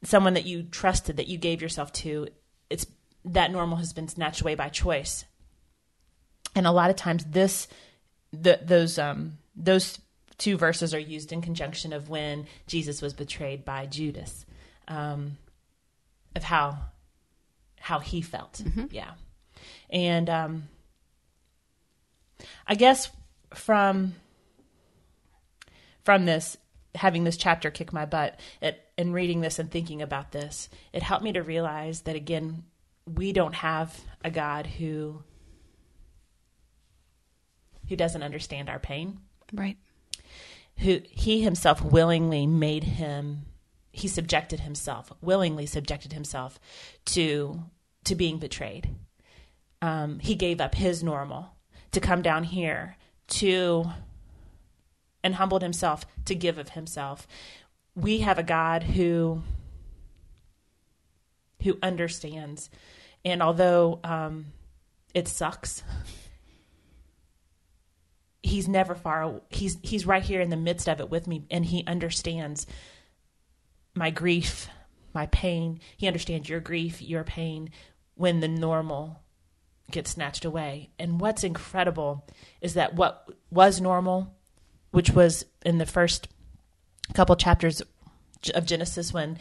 [0.02, 2.26] someone that you trusted, that you gave yourself to.
[2.70, 2.86] It's
[3.24, 5.24] that normal has been snatched away by choice.
[6.56, 7.68] And a lot of times this,
[8.32, 10.00] the, those, um, those
[10.38, 14.44] two verses are used in conjunction of when Jesus was betrayed by Judas,
[14.88, 15.38] um,
[16.34, 16.78] of how
[17.80, 18.62] how he felt.
[18.64, 18.86] Mm-hmm.
[18.90, 19.12] Yeah,
[19.90, 20.68] and um,
[22.66, 23.10] I guess
[23.54, 24.14] from
[26.04, 26.56] from this
[26.94, 31.02] having this chapter kick my butt at, and reading this and thinking about this, it
[31.02, 32.62] helped me to realize that again,
[33.04, 35.22] we don't have a God who
[37.88, 39.18] who doesn't understand our pain.
[39.52, 39.76] Right
[40.78, 43.46] who he himself willingly made him
[43.92, 46.58] he subjected himself willingly subjected himself
[47.04, 47.62] to
[48.04, 48.90] to being betrayed.
[49.80, 51.54] Um, he gave up his normal
[51.92, 52.96] to come down here
[53.28, 53.84] to
[55.22, 57.26] and humbled himself to give of himself.
[57.94, 59.42] We have a god who
[61.62, 62.68] who understands.
[63.24, 64.46] And although um,
[65.14, 65.82] it sucks
[68.44, 71.64] he's never far he's he's right here in the midst of it with me and
[71.64, 72.66] he understands
[73.94, 74.68] my grief
[75.14, 75.80] my pain.
[75.96, 77.70] He understands your grief your pain
[78.14, 79.22] when the normal
[79.90, 80.90] gets snatched away.
[80.98, 82.26] And what's incredible
[82.60, 84.34] is that what was normal
[84.90, 86.28] which was in the first
[87.14, 87.82] couple chapters
[88.54, 89.38] of genesis when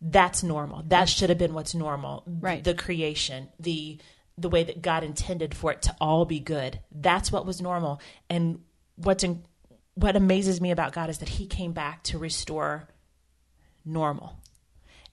[0.00, 0.84] that's normal.
[0.86, 2.24] That should have been what's normal.
[2.26, 2.62] Right.
[2.62, 3.98] The creation the
[4.36, 6.80] the way that God intended for it to all be good.
[6.90, 8.00] That's what was normal.
[8.28, 8.60] And
[8.96, 9.44] what's in,
[9.94, 12.88] what amazes me about God is that He came back to restore
[13.84, 14.40] normal.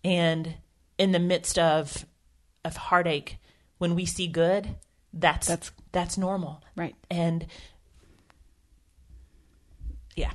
[0.04, 0.56] And
[0.98, 2.06] in the midst of
[2.64, 3.38] of heartache,
[3.78, 4.76] when we see good,
[5.14, 6.96] that's that's that's normal, right?
[7.10, 7.46] And
[10.16, 10.32] yeah,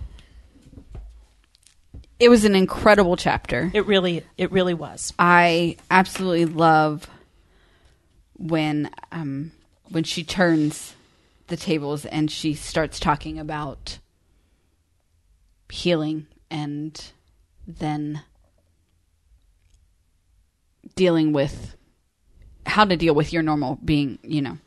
[2.19, 3.71] it was an incredible chapter.
[3.75, 5.13] It really, it really was.
[5.19, 7.09] I absolutely love
[8.39, 9.53] when um,
[9.89, 10.95] when she turns
[11.49, 13.99] the tables and she starts talking about
[15.71, 17.13] healing and
[17.67, 18.23] then
[20.95, 21.77] dealing with
[22.67, 24.59] how to deal with your normal being, you know.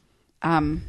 [0.42, 0.84] Um,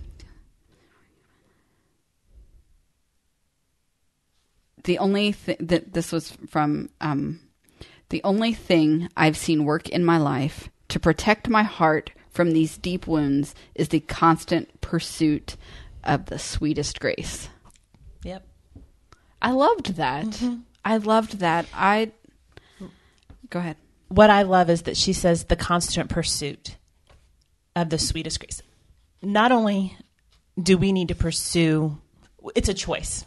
[4.85, 7.41] the only thing that this was from um,
[8.11, 12.79] the only thing I've seen work in my life to protect my heart from these
[12.79, 15.57] deep wounds is the constant pursuit
[16.05, 17.49] of the sweetest grace.
[18.25, 18.47] Yep.
[19.43, 20.27] I loved that.
[20.27, 20.57] Mm-hmm.
[20.85, 21.67] I loved that.
[21.75, 22.13] I
[23.49, 23.77] go ahead.
[24.09, 26.77] What I love is that she says the constant pursuit
[27.77, 28.63] of the sweetest grace.
[29.23, 29.97] Not only
[30.61, 31.99] do we need to pursue
[32.55, 33.25] it's a choice.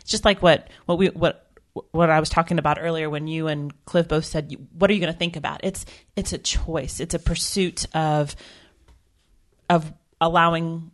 [0.00, 1.41] It's just like what what we what
[1.72, 5.00] what I was talking about earlier when you and Cliff both said, "What are you
[5.00, 5.84] going to think about?" It's
[6.16, 7.00] it's a choice.
[7.00, 8.36] It's a pursuit of
[9.70, 10.90] of allowing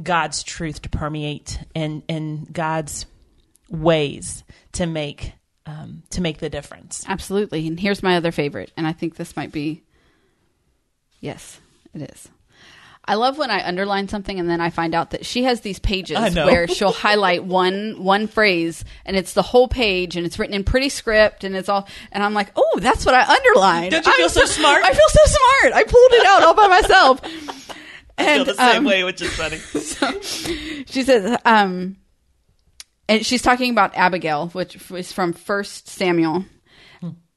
[0.00, 3.06] God's truth to permeate and and God's
[3.68, 5.32] ways to make
[5.66, 7.04] um, to make the difference.
[7.08, 7.66] Absolutely.
[7.66, 9.82] And here's my other favorite, and I think this might be.
[11.20, 11.60] Yes,
[11.94, 12.28] it is.
[13.04, 15.80] I love when I underline something and then I find out that she has these
[15.80, 20.54] pages where she'll highlight one one phrase and it's the whole page and it's written
[20.54, 23.90] in pretty script and it's all and I'm like, oh, that's what I underlined.
[23.90, 24.84] Don't you feel so, so, smart?
[24.84, 25.74] I feel so smart.
[25.74, 27.20] I pulled it out all by myself.
[28.18, 29.58] And, I feel the same um, way, which is funny.
[29.92, 31.96] So, she says, um,
[33.08, 36.44] and she's talking about Abigail, which is from First Samuel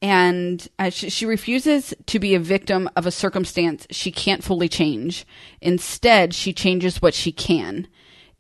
[0.06, 4.70] and uh, she, she, refuses to be a victim of a circumstance she can't fully
[4.70, 5.26] change.
[5.62, 7.88] Instead, she changes what she can.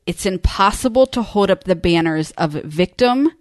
[0.05, 3.31] It's impossible to hold up the banners of victim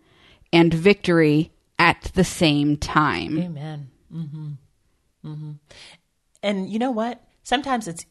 [0.55, 3.39] and victory at the same time.
[3.39, 3.91] Amen.
[4.11, 4.49] Mm-hmm.
[5.27, 5.53] Mm-hmm.
[6.43, 7.23] And you know what?
[7.43, 8.07] Sometimes it's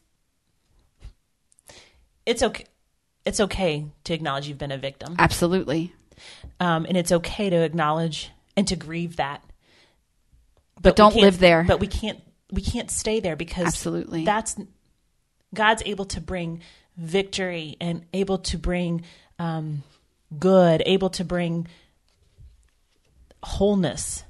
[2.24, 2.66] it's okay.
[3.24, 5.16] It's okay to acknowledge you've been a victim.
[5.18, 5.92] Absolutely.
[6.60, 9.42] Um, and it's okay to acknowledge and to grieve that
[10.84, 11.64] but, don't live there.
[11.64, 12.20] But we can't
[12.52, 14.56] we can't stay there because absolutely that's
[15.52, 16.60] God's able to bring
[16.96, 19.02] victory and able to bring
[19.38, 19.82] um,
[20.38, 21.66] good, able to bring
[23.42, 24.24] wholeness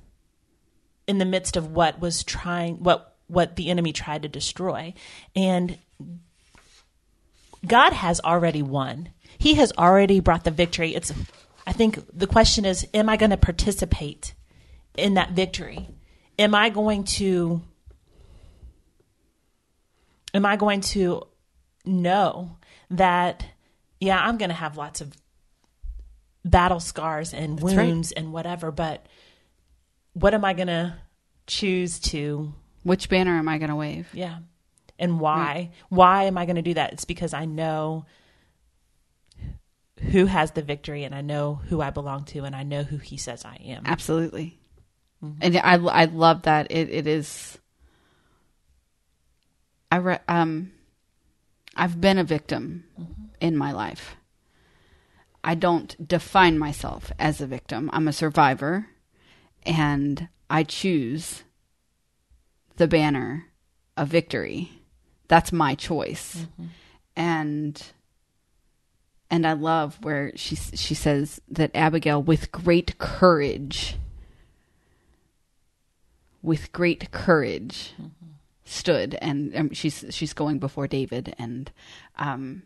[1.06, 4.92] in the midst of what was trying what what the enemy tried to destroy
[5.34, 5.78] and
[7.66, 9.10] God has already won.
[9.38, 10.94] He has already brought the victory.
[10.94, 11.12] It's
[11.66, 14.34] I think the question is am I going to participate
[14.96, 15.88] in that victory?
[16.38, 17.62] Am I going to
[20.32, 21.22] am I going to
[21.84, 22.56] know
[22.90, 23.44] that
[24.00, 25.12] yeah, I'm going to have lots of
[26.44, 27.86] battle scars and That's right.
[27.86, 29.06] wounds and whatever, but
[30.12, 30.94] what am I going to
[31.46, 34.08] choose to Which banner am I going to wave?
[34.12, 34.38] yeah.
[34.96, 35.72] And why?
[35.88, 36.92] Why am I going to do that?
[36.92, 38.06] It's because I know
[40.00, 42.98] who has the victory and I know who I belong to and I know who
[42.98, 43.82] he says I am.
[43.86, 44.56] Absolutely.
[45.24, 45.38] Mm-hmm.
[45.40, 46.70] And I, I love that.
[46.70, 47.58] It, it is.
[49.90, 50.72] I re, um,
[51.74, 53.22] I've been a victim mm-hmm.
[53.40, 54.16] in my life.
[55.42, 57.90] I don't define myself as a victim.
[57.92, 58.86] I'm a survivor,
[59.64, 61.42] and I choose
[62.76, 63.46] the banner
[63.96, 64.82] of victory.
[65.28, 66.66] That's my choice, mm-hmm.
[67.16, 67.82] and
[69.30, 73.96] and I love where she she says that Abigail, with great courage,
[76.44, 77.94] with great courage,
[78.64, 81.72] stood, and um, she's she's going before David, and
[82.18, 82.62] um,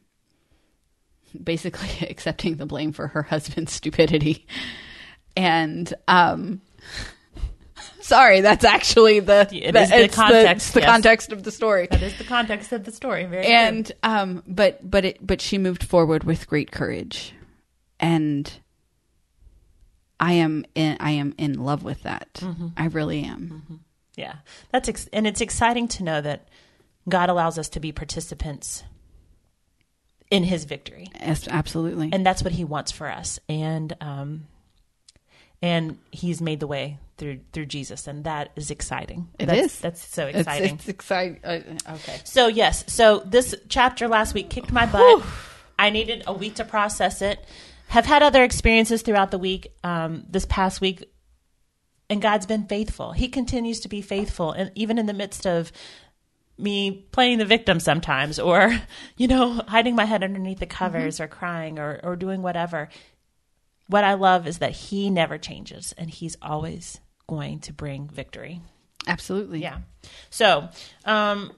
[1.42, 4.46] basically accepting the blame for her husband's stupidity,
[5.36, 6.60] and um.
[8.00, 10.88] Sorry, that's actually the It the it's context, the yes.
[10.88, 13.24] context of the story That is the context of the story.
[13.26, 17.34] Very and um but but it but she moved forward with great courage
[18.00, 18.50] and
[20.20, 22.68] i am in i am in love with that Mm-hmm.
[22.76, 23.80] i really am
[24.16, 24.34] Yeah,
[24.72, 26.48] that's ex- and it's exciting to know that
[27.08, 28.82] God allows us to be participants
[30.30, 33.38] in His victory, yes absolutely and that's what He wants for us.
[33.48, 34.46] And um,
[35.62, 39.28] and He's made the way through through Jesus, and that is exciting.
[39.38, 39.80] It that's, is.
[39.80, 40.74] That's so it's, exciting.
[40.74, 45.22] it's exciting uh, okay So yes, so this chapter last week kicked my butt.
[45.78, 47.38] I needed a week to process it.
[47.88, 49.72] Have had other experiences throughout the week.
[49.82, 51.04] Um, this past week,
[52.10, 53.12] and God's been faithful.
[53.12, 55.72] He continues to be faithful, and even in the midst of
[56.56, 58.78] me playing the victim sometimes, or
[59.16, 62.88] you know, hiding my head underneath the covers, or crying, or or doing whatever.
[63.86, 68.60] What I love is that He never changes, and He's always going to bring victory.
[69.06, 69.78] absolutely Yeah.
[70.30, 70.68] So,
[71.04, 71.52] um,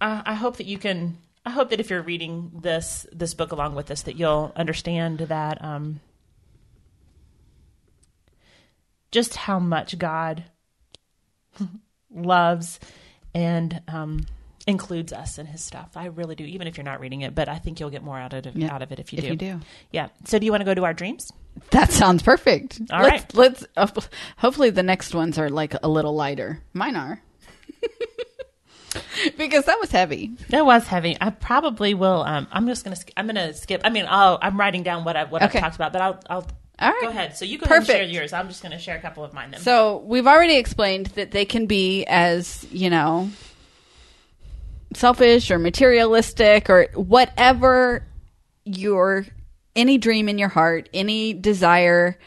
[0.00, 1.18] I, I hope that you can.
[1.44, 5.18] I hope that if you're reading this this book along with us, that you'll understand
[5.20, 6.00] that um,
[9.10, 10.44] just how much God
[12.14, 12.78] loves
[13.34, 14.26] and um,
[14.66, 15.90] includes us in His stuff.
[15.96, 17.34] I really do, even if you're not reading it.
[17.34, 19.18] But I think you'll get more out of it, Yeah, out of it if you
[19.18, 19.30] if do.
[19.30, 20.08] you do Yeah.
[20.26, 21.32] So, do you want to go to our dreams?
[21.70, 23.34] that sounds perfect All let's, right.
[23.34, 23.86] let's uh,
[24.38, 27.20] hopefully the next ones are like a little lighter mine are
[29.38, 31.16] because that was heavy That was heavy.
[31.20, 32.22] I probably will.
[32.22, 32.96] Um, I'm just gonna.
[33.16, 33.80] I'm gonna skip.
[33.84, 35.58] I mean, I'll, I'm writing down what I what Okay.
[35.58, 36.20] I've talked about, but I'll.
[36.28, 36.46] I'll
[36.78, 36.98] All right.
[37.02, 37.36] Go ahead.
[37.36, 37.98] So you go ahead and Perfect.
[37.98, 38.32] share yours.
[38.32, 39.60] I'm just gonna share a couple of mine then.
[39.60, 43.30] So we've already explained that they can be as, you know,
[44.94, 48.04] selfish or materialistic or whatever
[48.64, 49.26] your
[49.74, 52.18] any dream in your heart, any desire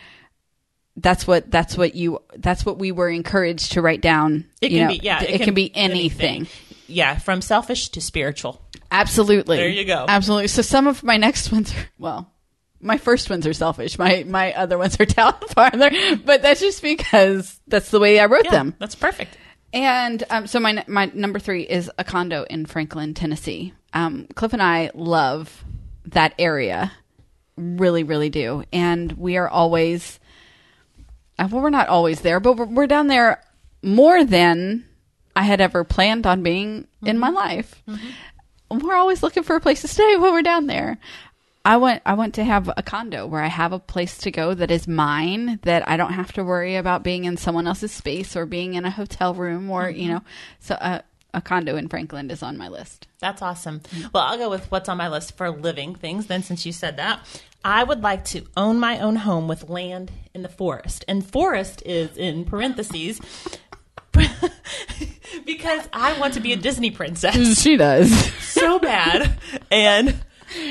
[0.97, 4.45] that's what that's what you that's what we were encouraged to write down.
[4.61, 5.21] it can know, be yeah.
[5.21, 6.47] It, can, be anything.
[6.87, 8.61] Yeah, from selfish to spiritual.
[8.91, 9.57] Absolutely.
[9.57, 10.05] There you go.
[10.07, 10.47] Absolutely.
[10.47, 12.31] So some of my next ones are well,
[12.79, 13.97] my first ones are selfish.
[13.97, 15.91] My my other ones are down farther,
[16.23, 18.75] but that's just because that's the way I wrote Yeah, them.
[18.79, 19.37] that's perfect.
[19.73, 23.73] And um, so my my number three is a condo in Franklin, Tennessee.
[23.93, 25.63] Um, Cliff and I love
[26.05, 26.91] that area,
[27.57, 30.19] really, really do, and we are always.
[31.37, 33.41] Uh, Well, we're not always there, but we're, we're down there
[33.81, 34.85] more than
[35.35, 37.83] I had ever planned on being in my life.
[38.71, 40.97] We're always looking for a place to stay when we're down there.
[41.65, 44.53] I went I want to have a condo where I have a place to go
[44.53, 48.35] that is mine that I don't have to worry about being in someone else's space
[48.35, 50.21] or being in a hotel room or you know
[50.59, 51.01] so uh,
[51.33, 53.07] a condo in Franklin is on my list.
[53.19, 53.81] That's awesome.
[54.13, 56.97] Well, I'll go with what's on my list for living things then since you said
[56.97, 57.19] that.
[57.65, 61.03] I would like to own my own home with land in the forest.
[61.07, 63.19] And forest is in parentheses
[65.45, 68.11] because I want to be a Disney princess She does.
[68.43, 69.37] so bad.
[69.71, 70.15] And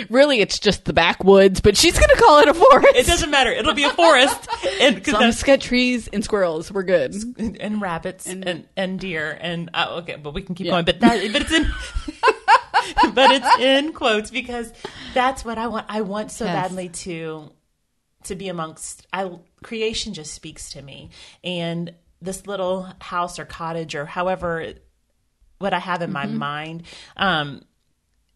[0.09, 2.95] really it's just the backwoods, but she's going to call it a forest.
[2.95, 3.51] it doesn't matter.
[3.51, 4.49] It'll be a forest.
[4.81, 7.15] And it's got trees and squirrels, we're good.
[7.39, 10.73] and, and rabbits and, and deer and uh, okay, but we can keep Yeah.
[10.75, 10.85] going.
[10.85, 11.67] But that but it's in
[13.15, 14.73] but it's in quotes because
[15.13, 15.87] that's what I want.
[15.89, 16.55] I want so Yes.
[16.71, 17.53] badly to
[18.25, 19.07] to be amongst.
[19.13, 19.31] I
[19.63, 21.11] creation just speaks to me
[21.43, 24.73] and this little house or cottage or however
[25.59, 26.39] what I have in my Mm-hmm.
[26.39, 26.83] mind.
[27.17, 27.63] Um,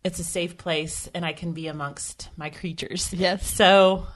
[0.04, 3.12] it's a safe place, and I can be amongst my creatures.
[3.12, 3.46] Yes.
[3.46, 4.06] So,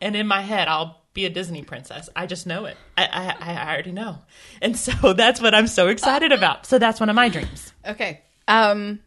[0.00, 2.08] and in my head, I'll be a Disney princess.
[2.16, 2.76] I just know it.
[2.96, 4.18] I, I, I already know,
[4.62, 6.66] and so that's what I'm so excited about.
[6.66, 7.72] So that's one of my dreams.
[7.86, 8.22] Okay.
[8.48, 9.00] Um,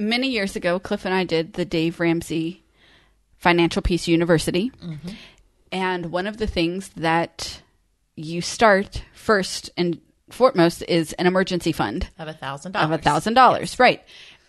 [0.00, 2.64] many years ago, Cliff and I did the Dave Ramsey
[3.38, 4.70] Financial Peace University.
[4.82, 5.08] Mm-hmm.
[5.72, 7.62] And one of the things that
[8.16, 12.98] you start first and foremost is an emergency fund Of a thousand of dollars.
[12.98, 13.78] a thousand dollars.
[13.78, 14.02] Right.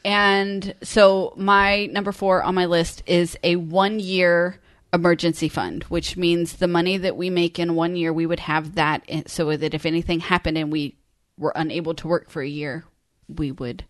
[0.04, 4.60] And so my number four on my list is a one year
[4.94, 8.76] emergency fund, which means the money that we make in one year, we would have
[8.76, 10.98] that so that if anything happened and we
[11.38, 12.84] were unable to work for a year,
[13.30, 13.86] we would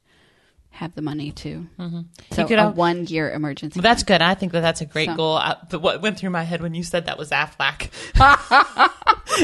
[0.72, 1.68] have the money to.
[1.78, 3.78] So You could a al- one year emergency.
[3.80, 4.22] Well, that's good.
[4.22, 5.38] I think that that's a great So- goal.
[5.38, 7.90] I, but what went through my head when you said that was Aflac.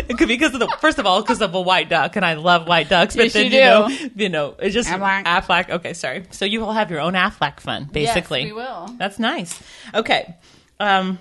[0.10, 2.26] It could be because of the first of all because of a white duck, and
[2.26, 3.16] I love white ducks.
[3.16, 5.24] But Yes, then you you know, you know, it's just Aflac.
[5.26, 5.70] Aflac.
[5.70, 6.24] Okay, sorry.
[6.32, 8.46] So you will have your own Aflac fund, basically.
[8.46, 8.88] we will.
[8.98, 9.62] That's nice.
[9.94, 10.36] Okay.
[10.80, 11.20] Um.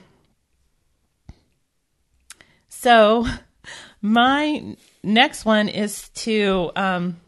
[2.68, 3.26] So
[4.02, 7.20] my next one is to um.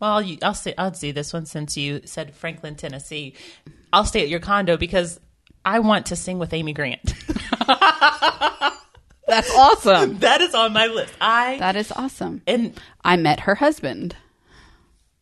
[0.00, 3.34] Well, you, I'll say I'll see this one since you said Franklin, Tennessee.
[3.92, 5.18] I'll stay at your condo because
[5.64, 7.02] I want to sing with Amy Grant.
[9.26, 10.18] That's awesome.
[10.20, 11.12] that is on my list.
[11.20, 12.42] I that is awesome.
[12.46, 14.16] and I met her husband.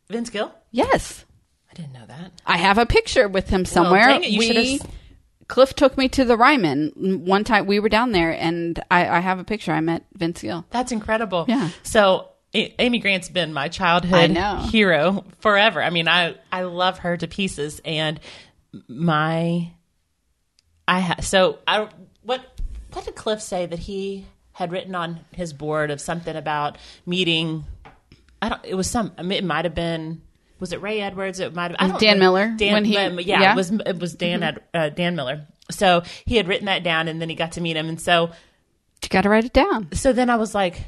[0.08, 0.54] Vince Gill.
[0.70, 1.24] Yes.
[1.70, 2.32] I didn't know that.
[2.46, 4.06] I have a picture with him somewhere.
[4.06, 4.80] dang it, you we
[5.48, 7.66] Cliff took me to the Ryman one time.
[7.66, 9.72] We were down there, and I, I have a picture.
[9.72, 10.64] I met Vince Gill.
[10.70, 11.44] That's incredible.
[11.48, 11.70] Yeah.
[11.82, 12.28] So
[12.78, 14.36] Amy Grant's been my childhood
[14.70, 15.82] hero forever.
[15.82, 18.20] I mean, I I love her to pieces, and
[18.88, 19.70] my
[20.88, 21.88] I ha- so I
[22.22, 22.44] what
[22.92, 27.64] what did Cliff say that he had written on his board of something about meeting?
[28.40, 28.64] I don't.
[28.64, 29.12] It was some.
[29.18, 30.22] I mean, it might have been.
[30.58, 31.40] Was it Ray Edwards?
[31.40, 31.98] It might have.
[32.00, 32.24] Dan know.
[32.24, 33.52] Miller, Dan, when he- yeah, yeah.
[33.52, 33.70] it was.
[33.70, 34.42] It was Dan.
[34.42, 35.46] Ed, uh, Dan Miller.
[35.70, 38.30] So he had written that down, and then he got to meet him, and so
[39.02, 39.88] You got to write it down.
[39.92, 40.80] so then I was like,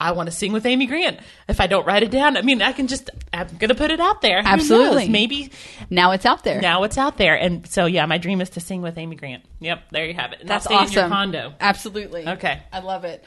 [0.00, 1.20] I want to sing with Amy Grant.
[1.46, 3.90] If I don't write it down, I mean, I can just, I'm going to put
[3.90, 4.40] it out there.
[4.42, 5.08] Absolutely.
[5.08, 5.50] Maybe
[5.90, 6.60] Now it's out there.
[6.60, 7.34] now it's out there.
[7.38, 9.44] And so, yeah, my dream is to sing with Amy Grant.
[9.60, 10.40] Yep, there you have it.
[10.40, 10.86] And That's awesome.
[10.86, 11.52] in your condo.
[11.60, 12.26] Absolutely.
[12.26, 12.62] Okay.
[12.72, 13.22] I love it.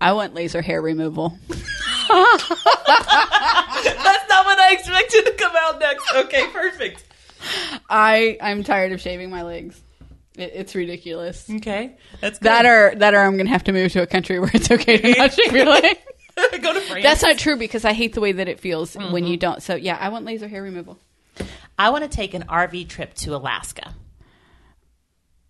[0.00, 1.38] I want laser hair removal.
[2.08, 2.50] That's
[4.28, 6.04] not what I expected to come out next.
[6.14, 7.04] Okay, perfect.
[7.88, 9.80] I I'm tired of shaving my legs.
[10.36, 11.48] It's ridiculous.
[11.50, 12.46] Okay, that's good.
[12.46, 14.98] That or that or I'm gonna have to move to a country where it's okay
[14.98, 15.98] to not shave your legs.
[16.62, 17.02] Go to France.
[17.02, 19.26] That's not true because I hate the way that it feels when Mm-hmm.
[19.26, 19.62] you don't.
[19.62, 20.98] So yeah, I want laser hair removal.
[21.78, 23.94] I want to take an RV trip to Alaska.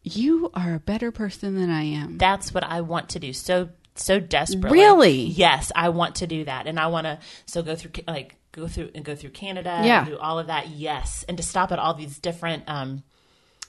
[0.02, 2.18] You are a better person than I am.
[2.18, 3.32] That's what I want to do.
[3.32, 4.78] So so desperately.
[4.78, 5.22] Really?
[5.24, 8.68] Yes, I want to do that, and I want to so go through like go
[8.68, 9.80] through and go through Canada.
[9.84, 10.00] Yeah.
[10.00, 10.68] and do all of that.
[10.68, 13.02] Yes, and to stop at all these different um,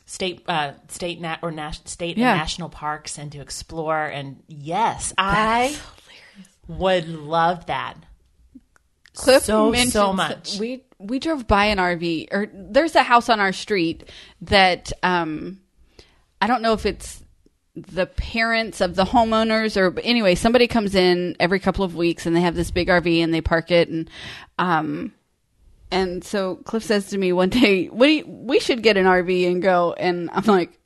[0.06, 2.32] state uh, state nat- or nas- state Yeah.
[2.32, 4.06] and national parks and to explore.
[4.06, 5.76] And yes, I
[6.70, 7.96] would love that.
[9.14, 10.58] Cliff so mentioned so much.
[10.58, 14.10] We we drove by an RV, or there's a house on our street
[14.42, 15.60] that um,
[16.42, 17.22] I don't know if it's
[17.76, 22.36] the parents of the homeowners or anyway, somebody comes in every couple of weeks and
[22.36, 24.10] they have this big RV and they park it and
[24.58, 25.14] um.
[25.92, 29.48] And so Cliff says to me one day, "What you, we should get an RV
[29.50, 30.78] and go?" And I'm like,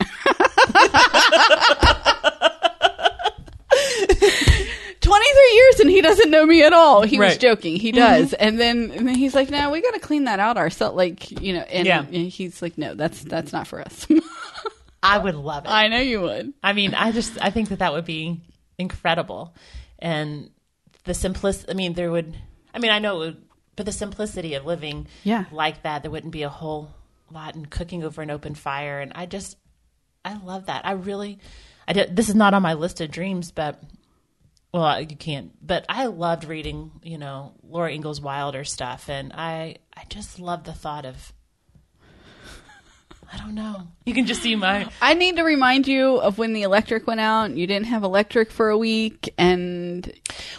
[5.04, 7.40] "23 years and he doesn't know me at all." He was Right.
[7.40, 7.76] joking.
[7.76, 8.32] He does.
[8.32, 8.44] Mm-hmm.
[8.46, 11.30] And then and then he's like, "No, we got to clean that out ourselves." Like
[11.40, 12.00] you know, and, Yeah.
[12.00, 14.06] and he's like, "No, that's that's not for us."
[15.02, 15.70] I would love it.
[15.70, 16.54] I know you would.
[16.62, 18.40] I mean, I just I think that that would be
[18.78, 19.54] incredible,
[19.98, 20.50] and
[21.04, 21.70] the simplicity.
[21.70, 22.36] I mean, there would.
[22.72, 23.42] I mean, I know, it would,
[23.76, 25.44] but the simplicity of living, Yeah.
[25.52, 26.90] like that, there wouldn't be a whole
[27.30, 29.56] lot in cooking over an open fire, and I just,
[30.24, 30.84] I love that.
[30.86, 31.38] I really,
[31.86, 32.16] I did.
[32.16, 33.80] This is not on my list of dreams, but.
[34.74, 35.52] Well, you can't.
[35.64, 40.64] But I loved reading, you know, Laura Ingalls Wilder stuff, and I, I just love
[40.64, 41.32] the thought of.
[43.32, 43.86] I don't know.
[44.04, 47.20] You can just see my I need to remind you of when the electric went
[47.20, 47.52] out.
[47.52, 50.12] You didn't have electric for a week, and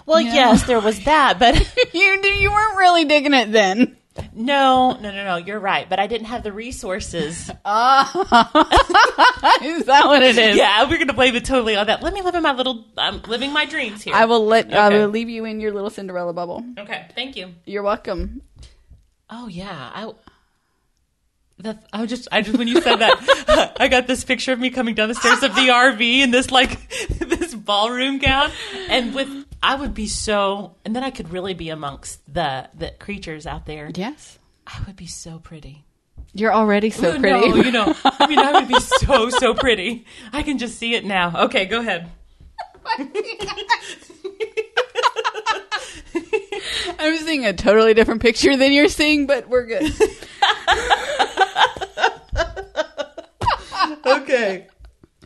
[0.05, 0.33] Well, You know?
[0.33, 1.55] yes, there was that, but
[1.93, 3.97] you you weren't really digging it then.
[4.33, 5.35] No, no, no, no.
[5.37, 7.51] You're right, but I didn't have the resources.
[7.67, 8.03] Oh.
[9.63, 10.55] Is that what it is?
[10.57, 12.03] yeah, we're gonna blame it totally on that.
[12.03, 12.85] Let me live in my little.
[12.97, 14.13] I'm living my dreams here.
[14.13, 16.63] I will let I will leave you in your little Cinderella bubble.
[16.77, 17.53] Okay, thank you.
[17.65, 18.41] You're welcome.
[19.29, 20.11] Oh yeah, I.
[21.57, 24.59] The, I was just, I just when you said that, I got this picture of
[24.59, 26.89] me coming down the stairs of the RV in this like
[27.19, 28.51] this ballroom gown,
[28.89, 32.91] and with I would be so, and then I could really be amongst the the
[32.99, 33.89] creatures out there.
[33.95, 34.37] Yes.
[34.67, 35.83] I would be so pretty.
[36.33, 37.49] You're already so pretty.
[37.49, 40.05] No, you know, I mean, I would be so so pretty.
[40.31, 41.45] I can just see it now.
[41.45, 42.11] Okay, go ahead.
[46.99, 49.91] I'm seeing a totally different picture than you're seeing, but we're good.
[54.05, 54.67] Okay.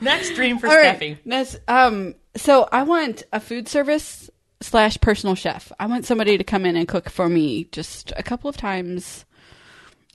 [0.02, 1.00] Next dream for All right.
[1.00, 1.18] Steffi.
[1.26, 4.30] Next, um, so I want a food service
[4.62, 5.72] slash personal chef.
[5.80, 9.26] I want somebody to come in and cook for me just a couple of times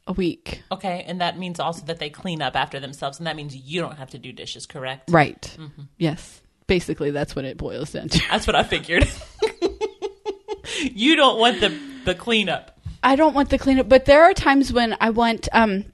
[0.07, 0.63] a week.
[0.71, 3.81] Okay, and that means also that they clean up after themselves, and that means you
[3.81, 5.11] don't have to do dishes, correct?
[5.11, 5.57] Right.
[5.59, 5.83] Mm-hmm.
[5.99, 6.43] Yes.
[6.67, 8.23] Basically, that's what it boils down to.
[8.31, 9.07] That's what I figured.
[10.81, 12.79] you don't want the the cleanup.
[13.03, 15.85] I don't want the cleanup, but there are times when I want, um,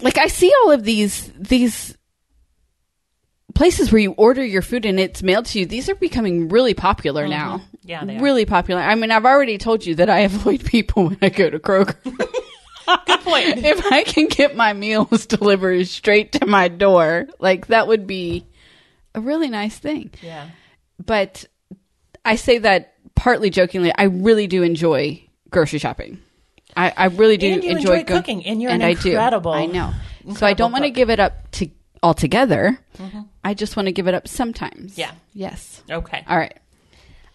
[0.00, 1.96] like I see all of these these
[3.60, 5.66] places where you order your food and it's mailed to you.
[5.66, 7.58] These are becoming really popular now.
[7.58, 7.66] Mm-hmm.
[7.82, 8.22] Yeah, they are.
[8.22, 8.80] really popular.
[8.80, 11.94] I mean, I've already told you that I avoid people when I go to Kroger.
[12.04, 13.58] Good point.
[13.64, 18.46] if I can get my meals delivered straight to my door, like that would be
[19.14, 20.10] a really nice thing.
[20.22, 20.48] yeah.
[21.04, 21.44] But
[22.24, 23.92] I say that partly jokingly.
[23.94, 26.18] I really do enjoy grocery shopping.
[26.74, 29.58] I, I really do And enjoy, enjoy cooking, and you're an I incredible- do.
[29.58, 29.92] I know.
[30.34, 31.68] So I don't want to give it up to
[32.02, 32.78] altogether.
[32.98, 33.20] Mm-hmm.
[33.44, 34.96] I just want to give it up sometimes.
[34.98, 35.12] Yeah.
[35.34, 35.82] Yes.
[35.90, 36.24] Okay.
[36.28, 36.56] All right.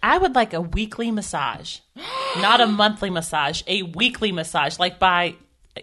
[0.03, 1.79] I would like a weekly massage,
[2.37, 3.63] not a monthly massage.
[3.67, 5.35] A weekly massage, like by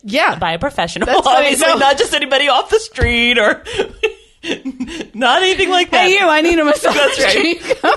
[0.03, 0.39] Yeah.
[0.39, 3.64] by a professional, That's obviously, not just anybody off the street or
[5.14, 6.07] not anything like that.
[6.07, 6.26] Hey, you!
[6.26, 6.95] I need a massage.
[6.95, 7.61] That's right.
[7.83, 7.89] right.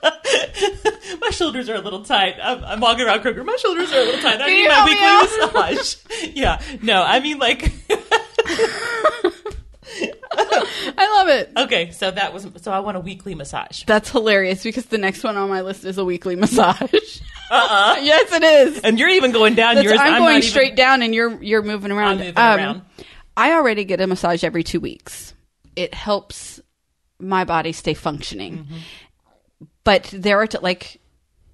[1.20, 2.36] My shoulders are a little tight.
[2.42, 3.44] I'm, I'm walking around Kroger.
[3.44, 4.40] My shoulders are a little tight.
[4.40, 5.96] I Can need my weekly massage.
[6.34, 6.60] yeah.
[6.82, 7.72] No, I mean like.
[10.32, 11.50] I love it.
[11.56, 12.70] okay, so that was so.
[12.72, 13.82] I want a weekly massage.
[13.84, 16.82] That's hilarious because the next one on my list is a weekly massage.
[17.50, 17.96] Uh-uh.
[18.00, 18.80] yes, it is.
[18.80, 20.00] And you're even going down That's- yours.
[20.00, 22.12] I'm, not going even- straight down, and you're you're moving around.
[22.12, 22.82] I'm moving Um, around.
[23.36, 25.34] I already get a massage every two weeks.
[25.74, 26.60] It helps
[27.18, 28.58] my body stay functioning.
[28.58, 28.76] Mm-hmm.
[29.82, 31.00] But there are t- like,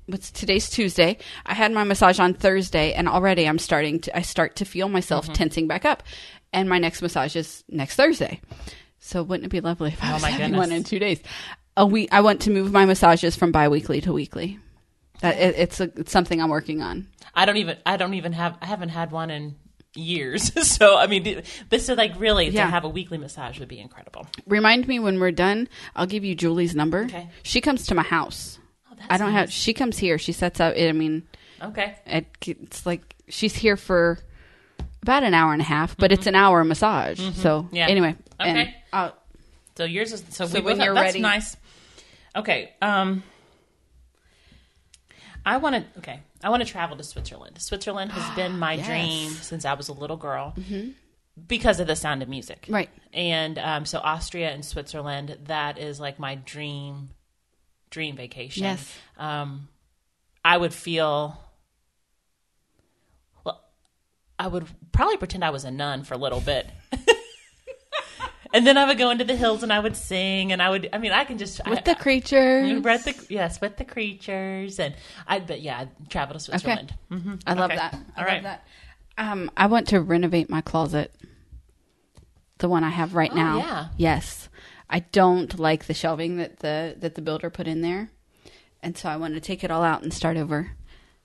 [0.07, 1.16] what's today's Tuesday?
[1.47, 4.89] I had my massage on Thursday, and already I'm starting to I start to feel
[4.89, 5.34] myself Mm-hmm.
[5.34, 6.03] tensing back up.
[6.57, 8.41] And my next massage is next Thursday.
[8.99, 10.59] So wouldn't it be lovely if I Oh, was having goodness.
[10.59, 11.21] one in two days?
[11.77, 12.09] A week.
[12.11, 14.59] I want to move my massages from biweekly to weekly.
[15.21, 17.07] That it, it's a, it's something I'm working on.
[17.35, 17.77] I don't even.
[17.85, 18.57] I don't even have.
[18.63, 19.57] I haven't had one in
[19.95, 20.51] years.
[20.69, 22.65] so I mean, this is like really Yeah.
[22.65, 24.27] to have a weekly massage would be incredible.
[24.47, 25.69] Remind me when we're done.
[25.95, 27.05] I'll give you Julie's number.
[27.05, 27.29] Okay.
[27.43, 28.59] She comes to my house.
[28.91, 29.53] Oh, that's I don't have.
[29.53, 30.17] She comes here.
[30.19, 30.75] She sets up.
[30.79, 31.23] I mean,
[31.63, 31.95] Okay.
[32.07, 34.19] it, it's like she's here for
[35.07, 37.19] about an hour and a half, but it's an hour massage.
[37.19, 37.77] So Mm-hmm.
[37.77, 37.87] Yeah.
[37.89, 38.75] anyway, and Okay.
[38.93, 39.17] I'll-
[39.77, 41.57] So yours is so, So we when both- you're that's ready- nice.
[42.35, 42.75] Okay.
[42.83, 43.23] Um
[45.45, 46.21] I want to okay.
[46.43, 47.61] I want to travel to Switzerland.
[47.61, 48.87] Switzerland has been my Yes.
[48.87, 48.91] Mm-hmm.
[48.93, 50.55] dream since I was a little girl.
[51.47, 52.65] Because of the sound of music.
[52.69, 52.89] right.
[53.13, 57.11] And um, so Austria and Switzerland, that is like my dream
[57.91, 58.65] dream vacation.
[58.65, 58.93] Yes.
[59.19, 59.69] Um
[60.45, 61.41] I would feel
[64.39, 66.66] I would probably pretend I was a nun for a little bit.
[68.55, 70.89] and then I would go into the hills and I would sing and I would
[70.93, 72.70] I mean I can just With I, the creatures.
[72.70, 74.95] I, read the yes with the creatures and
[75.26, 76.95] I'd but yeah I'd travel to Switzerland.
[77.09, 77.76] hmm I love Okay.
[77.78, 77.95] that.
[77.95, 78.43] I All love right.
[78.45, 78.66] that.
[79.18, 81.14] Um, I want to renovate my closet.
[82.59, 83.59] The one I have right Oh, now.
[83.59, 83.89] yeah.
[83.97, 84.49] Yes.
[84.89, 88.11] I don't like the shelving that the that the builder put in there.
[88.82, 90.72] And so I want to take it all out and start over.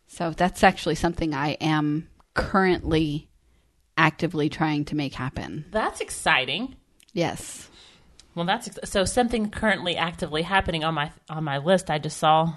[0.07, 3.29] So that's actually something I am currently
[3.97, 5.65] actively trying to make happen.
[5.71, 6.75] That's exciting.
[7.13, 7.69] Yes.
[8.35, 11.89] Well, that's ex- so something currently actively happening on my on my list.
[11.89, 12.53] I just saw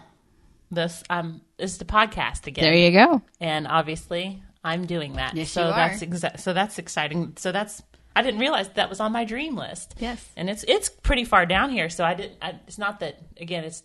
[0.71, 2.65] this um is the podcast again.
[2.65, 3.23] There you go.
[3.41, 5.35] and obviously I'm doing that.
[5.35, 6.07] Yes, so you that's are.
[6.07, 7.35] exa- so that's exciting.
[7.37, 7.83] So that's
[8.17, 9.97] I didn't realize that was on my dream list.
[9.99, 10.25] Yes.
[10.37, 11.89] and it's it's pretty far down here.
[11.91, 12.39] So I didn't.
[12.41, 13.65] I, it's not that again.
[13.65, 13.83] It's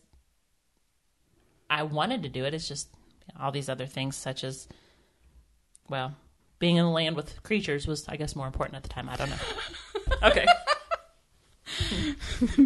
[1.70, 2.54] I wanted to do it.
[2.54, 2.90] It's just
[3.40, 4.68] all these other things, such as
[5.90, 6.16] well,
[6.60, 9.10] being in the land with creatures was, I guess, more important at the time.
[9.10, 9.38] I don't know.
[10.30, 10.46] okay.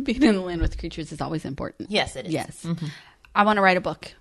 [0.04, 1.92] Being in the land with creatures is always important.
[1.92, 2.34] Yes, it is.
[2.34, 2.66] Yes.
[3.36, 4.14] I want to write a book.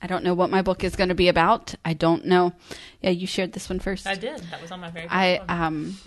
[0.00, 1.74] I don't know what my book is going to be about.
[1.84, 2.52] I don't know.
[3.00, 4.06] Yeah, you shared this one first.
[4.06, 4.38] I did.
[4.50, 5.06] That was on my very.
[5.06, 5.62] First I one.
[5.62, 5.98] um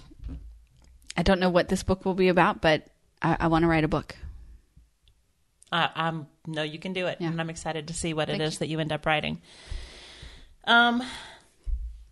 [1.15, 2.85] I don't know what this book will be about, but
[3.21, 4.15] I, I want to write a book.
[5.71, 7.27] I, I'm no, you can do it, Yeah.
[7.29, 9.41] and I'm excited to see what Thank it is that you end up writing.
[10.65, 11.03] Um,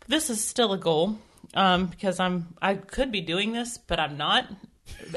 [0.08, 1.18] this is still a goal,
[1.54, 4.48] um, because I'm I could be doing this, but I'm not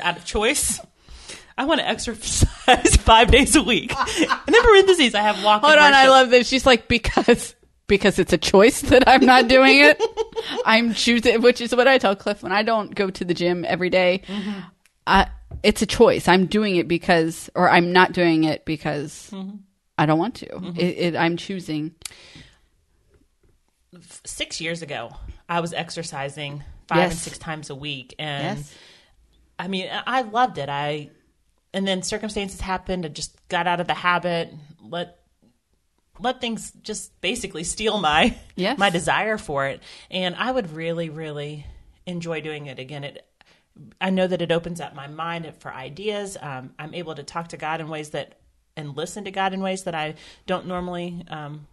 [0.02, 0.80] out of choice.
[1.56, 3.92] I want to exercise five days a week.
[3.96, 5.62] And in parentheses, I have walk.
[5.62, 6.48] Hold on, I love this.
[6.48, 7.56] She's like because
[7.88, 10.00] because it's a choice that I'm not doing it.
[10.64, 13.64] I'm choosing, which is what I tell Cliff when I don't go to the gym
[13.66, 14.60] every day, mm-hmm.
[15.06, 15.28] I,
[15.62, 16.28] it's a choice.
[16.28, 19.56] I'm doing it because, or I'm not doing it because mm-hmm.
[19.96, 20.46] I don't want to.
[20.46, 20.78] Mm-hmm.
[20.78, 21.94] It, it, I'm choosing.
[24.28, 25.16] Six years ago,
[25.48, 28.74] I was exercising five and six times a week, and Yes.
[29.58, 30.68] I mean, I loved it.
[30.68, 31.10] I
[31.74, 33.04] and then circumstances happened.
[33.04, 34.52] I just got out of the habit.
[34.80, 35.18] Let
[36.20, 38.78] let things just basically steal my Yes.
[38.78, 41.66] my desire for it, and I would really, really
[42.06, 43.04] enjoy doing it again.
[43.04, 43.24] It.
[44.00, 46.36] I know that it opens up my mind for ideas.
[46.40, 48.38] Um, I'm able to talk to God in ways that
[48.76, 50.14] and listen to God in ways that I
[50.46, 51.66] don't normally um,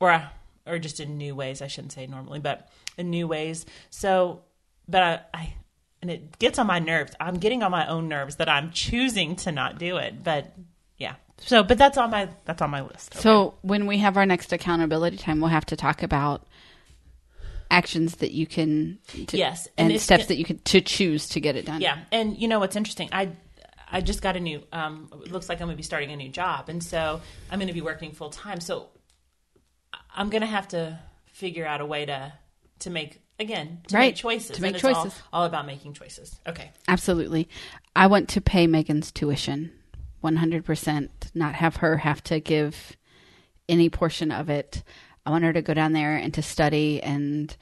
[0.00, 0.30] or
[0.68, 1.62] or just in new ways.
[1.62, 3.66] I shouldn't say normally, but in new ways.
[3.90, 4.42] So,
[4.88, 5.54] but I, I
[6.00, 7.12] and it gets on my nerves.
[7.18, 10.22] I'm getting on my own nerves that I'm choosing to not do it.
[10.22, 10.52] But
[10.96, 11.14] yeah.
[11.38, 13.14] So, but that's on my that's on my list.
[13.14, 16.46] So when we have our next accountability time, we'll have to talk about
[17.70, 21.40] actions that you can, to, Yes, and, and steps that you can to choose to
[21.40, 21.80] get it done.
[21.80, 23.08] Yeah, and you know what's interesting?
[23.12, 23.30] I
[23.90, 24.62] I just got a new.
[24.72, 27.58] Um, it looks like I'm going to be starting a new job, and so I'm
[27.58, 28.60] going to be working full time.
[28.60, 28.88] So
[30.14, 32.32] I'm going to have to figure out a way to
[32.80, 34.56] to make again to Right, make choices.
[34.56, 35.22] to make and it's all- choices.
[35.32, 36.38] All, about making choices.
[36.46, 36.70] Okay.
[36.86, 37.48] Absolutely.
[37.94, 39.72] I want to pay Megan's tuition
[40.22, 42.96] 100%, not have her have to give
[43.68, 44.82] any portion of it.
[45.24, 47.54] I want her to go down there and to study and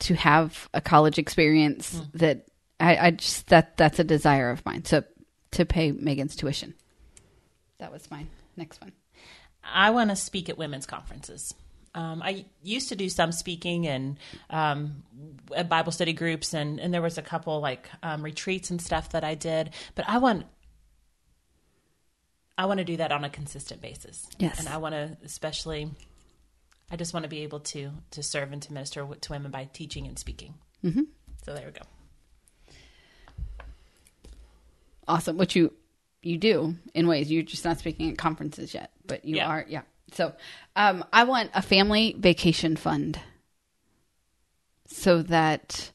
[0.00, 2.18] to have a college experience hmm.
[2.18, 2.46] that
[2.78, 4.84] I, I just, that, that's a desire of mine.
[4.84, 5.04] So
[5.52, 6.74] to pay Megan's tuition.
[7.78, 8.28] That was mine.
[8.56, 8.92] Next one.
[9.64, 11.54] I want to speak at women's conferences.
[11.96, 14.18] Um, I used to do some speaking and
[14.50, 15.02] um,
[15.56, 19.10] at Bible study groups, and, and there was a couple like um, retreats and stuff
[19.12, 19.70] that I did.
[19.94, 20.44] But I want
[22.58, 24.26] I want to do that on a consistent basis.
[24.38, 24.58] Yes.
[24.60, 25.90] and I want to especially.
[26.90, 29.68] I just want to be able to to serve and to minister to women by
[29.72, 30.54] teaching and speaking.
[30.84, 31.02] Mm-hmm.
[31.44, 32.74] So there we go.
[35.08, 35.36] Awesome.
[35.38, 35.72] Which you
[36.22, 39.48] you do in ways you're just not speaking at conferences yet, but you Yeah.
[39.48, 39.64] are.
[39.68, 39.82] Yeah.
[40.12, 40.32] So
[40.74, 43.18] um, I want a family vacation fund
[44.86, 45.90] so that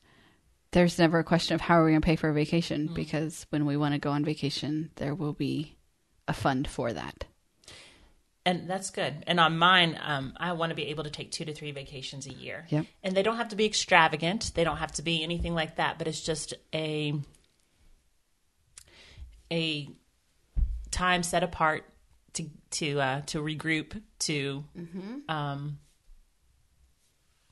[0.72, 3.46] there's never a question of how are we going to pay for a vacation because
[3.50, 5.76] when we want to go on vacation, there will be
[6.28, 7.26] a fund for that.
[8.46, 9.24] And that's good.
[9.28, 12.26] And on mine, um, I want to be able to take two to three vacations
[12.26, 12.66] a year.
[12.70, 12.86] Yep.
[13.04, 14.54] And they don't have to be extravagant.
[14.56, 16.00] They don't have to be anything like that.
[16.00, 17.14] But it's just a
[19.52, 19.90] a
[20.90, 21.86] time set apart
[22.34, 24.64] to to uh, to regroup, to
[25.30, 25.78] um,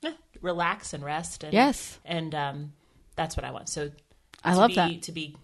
[0.04, 0.12] eh,
[0.42, 1.44] relax and rest.
[1.44, 2.00] And, Yes.
[2.06, 2.74] And um,
[3.16, 3.70] that's what I want.
[3.70, 3.92] So
[4.44, 5.02] I love be, that.
[5.04, 5.36] to be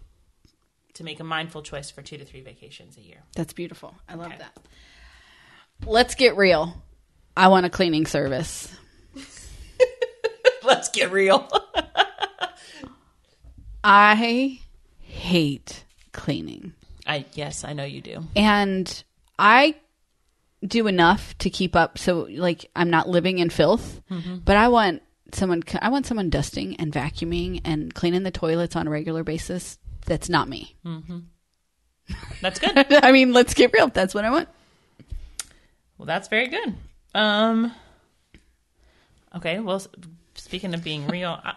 [0.94, 3.18] to make a mindful choice for two to three vacations a year.
[3.36, 3.94] That's beautiful.
[4.08, 4.38] I love Okay.
[4.38, 4.58] that.
[5.86, 6.82] Let's get real.
[7.36, 8.74] I want a cleaning service.
[10.64, 11.48] Let's get real.
[13.84, 14.60] I
[15.00, 15.84] hate
[16.14, 16.74] cleaning.
[17.06, 18.24] I yes, I know you do.
[18.36, 19.04] and
[19.38, 19.76] I
[20.66, 21.98] do enough to keep up.
[21.98, 24.02] So like I'm not living in filth,
[24.46, 25.02] but I want
[25.34, 25.64] someone.
[25.82, 29.78] I want someone dusting and vacuuming and cleaning the toilets on a regular basis.
[30.06, 30.76] That's not me.
[32.42, 32.72] That's good.
[33.04, 33.88] I mean, let's get real.
[33.88, 34.48] That's what I want.
[35.98, 36.76] well, that's very good.
[37.16, 37.72] Um.
[39.36, 39.60] Okay.
[39.60, 39.82] Well,
[40.36, 41.56] speaking of being real, I,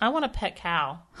[0.00, 1.00] I want a pet cow.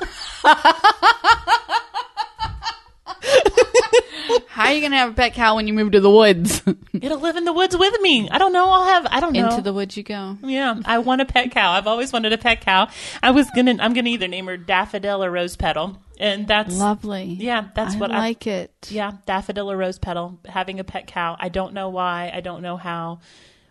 [4.48, 6.62] How are you gonna have a pet cow when you move to the woods?
[6.92, 8.28] It'll live in the woods with me.
[8.30, 8.68] I don't know.
[8.68, 9.06] I'll have.
[9.10, 9.48] I don't know.
[9.50, 10.36] Into the woods you go.
[10.42, 11.72] yeah, I want a pet cow.
[11.72, 12.88] I've always wanted a pet cow.
[13.22, 13.76] I was gonna.
[13.80, 17.24] I'm gonna either name her Daffodil or Rose Petal, and that's Lovely.
[17.24, 18.72] Yeah, that's I what I- like it.
[18.90, 21.36] Yeah, daffodil or rose petal, having a pet cow.
[21.38, 22.30] I don't know why.
[22.34, 23.20] I don't know how.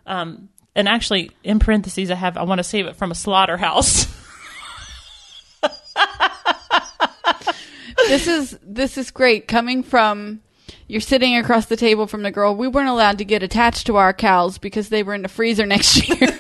[0.06, 2.38] Um, and actually, in parentheses, I have.
[2.38, 4.08] I want to save it from a slaughterhouse.
[8.08, 10.42] this is this is great coming from
[10.92, 13.96] you're sitting across the table from the girl we weren't allowed to get attached to
[13.96, 16.18] our cows because they were in the freezer next year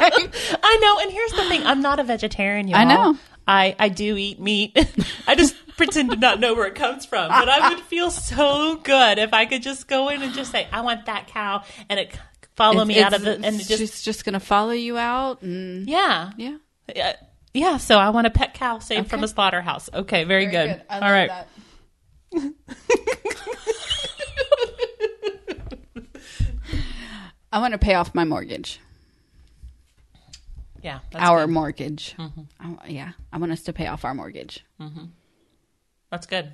[0.00, 0.98] Like, I know.
[1.02, 2.68] And here's the thing: I'm not a vegetarian.
[2.68, 2.78] Y'all.
[2.78, 3.18] I know.
[3.46, 4.76] I I do eat meat.
[5.26, 7.28] I just pretend to not know where it comes from.
[7.28, 10.66] But I would feel so good if I could just go in and just say,
[10.72, 12.18] "I want that cow," and it
[12.56, 15.88] follow me out of it, and it just she's just gonna follow you out and
[15.88, 16.32] yeah.
[16.36, 16.56] yeah
[16.94, 17.16] Yeah,
[17.54, 17.76] yeah.
[17.76, 19.88] So I want a pet cow saved from a slaughterhouse.
[19.92, 20.82] Okay, very, good.
[20.90, 21.30] I All right.
[22.32, 22.54] that.
[27.52, 28.80] I want to pay off my mortgage.
[30.82, 32.14] Yeah, that's our mortgage.
[34.80, 35.04] Mm-hmm.
[36.10, 36.52] That's good.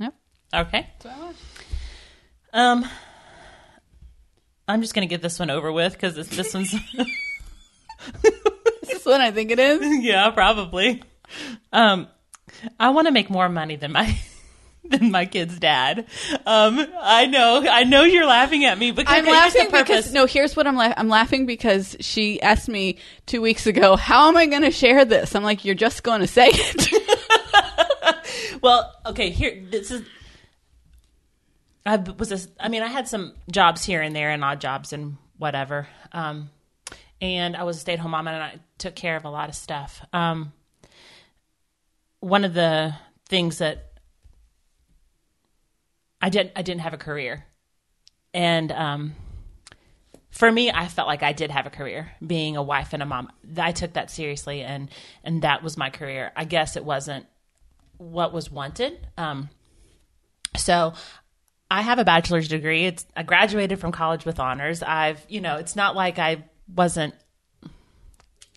[0.00, 0.14] Yep.
[0.54, 0.90] Okay.
[2.52, 2.84] Um,
[4.68, 6.74] I'm just gonna get this one over with because this this one's
[8.24, 10.04] Is this what I think it is?
[10.04, 11.02] yeah probably.
[11.72, 12.08] Um,
[12.78, 14.18] I want to make more money than my
[14.84, 16.06] than my kid's dad.
[16.46, 19.70] Um, I know, I know you're laughing at me, but I'm okay, here's the laughing
[19.72, 20.26] because no.
[20.26, 20.94] Here's what I'm laughing.
[20.98, 25.04] I'm laughing because she asked me two weeks ago, "How am I going to share
[25.04, 27.02] this?" I'm like, "You're just going to say it."
[28.62, 30.06] Well, okay, here this is.
[31.84, 34.92] I was a, I mean, I had some jobs here and there, and odd jobs
[34.92, 35.88] and whatever.
[36.12, 36.48] Um,
[37.20, 39.48] and I was a stay at home mom, and I took care of a lot
[39.48, 40.04] of stuff.
[40.12, 40.52] Um,
[42.20, 42.94] one of the
[43.28, 43.91] things that
[46.22, 47.44] I didn't I didn't have a career,
[48.32, 49.14] and um,
[50.30, 53.06] for me, I felt like I did have a career, being a wife and a
[53.06, 53.30] mom.
[53.58, 54.88] I took that seriously, and
[55.22, 56.32] and that was my career.
[56.34, 57.26] I guess it wasn't
[57.98, 59.06] what was wanted.
[59.18, 59.50] Um,
[60.56, 60.94] so
[61.70, 62.86] I have a bachelor's degree.
[62.86, 64.82] It's I graduated from college with honors.
[64.82, 67.14] I've, you know, it's not like I wasn't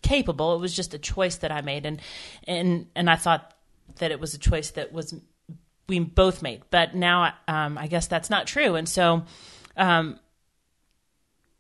[0.02, 0.56] capable.
[0.56, 2.02] It was just a choice that I made and
[2.48, 3.54] and and I thought
[3.98, 5.14] that it was a choice that was
[5.88, 6.64] we both made.
[6.70, 8.76] But now um, I guess that's not true.
[8.76, 9.24] And so
[9.78, 10.20] um,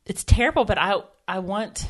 [0.05, 1.87] it's terrible, but I I want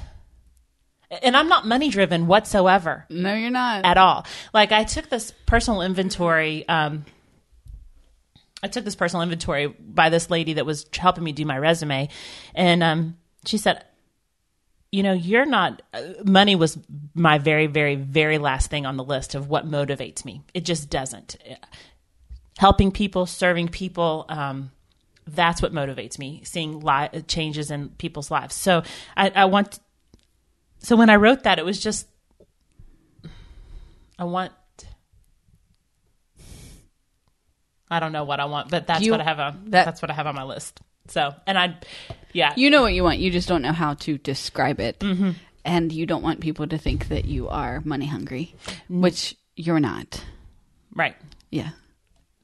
[1.22, 3.86] and I'm not money driven whatsoever no, you're not.
[3.86, 4.26] at all.
[4.54, 6.68] Like I took this personal inventory.
[6.68, 7.06] Um,
[8.64, 12.10] I took this personal inventory by this lady that was helping me do my resume,
[12.56, 13.84] and um, she said,
[14.92, 16.78] "You know, you're not." Uh, money was
[17.14, 20.42] my very, very, very last thing on the list of what motivates me.
[20.54, 21.36] It just doesn't.
[22.58, 24.26] Helping people, serving people.
[24.30, 24.72] Um,
[25.28, 26.42] that's what motivates me.
[26.46, 28.56] Seeing li- changes in people's lives.
[28.56, 28.84] So
[29.18, 29.80] I, I want.
[30.80, 32.08] So when I wrote that, it was just
[34.18, 34.54] I want.
[37.90, 39.66] I don't know what I want, but that's You- what I have on.
[39.72, 40.80] that- that's what I have on my list.
[41.08, 41.76] So, and I,
[42.34, 43.20] yeah, You know what you want.
[43.20, 45.32] You just don't know how to describe it, mm-hmm.
[45.64, 48.56] and you don't want people to think that you are money hungry,
[48.90, 50.24] which you're not.
[50.96, 51.16] right.
[51.52, 51.70] Yeah.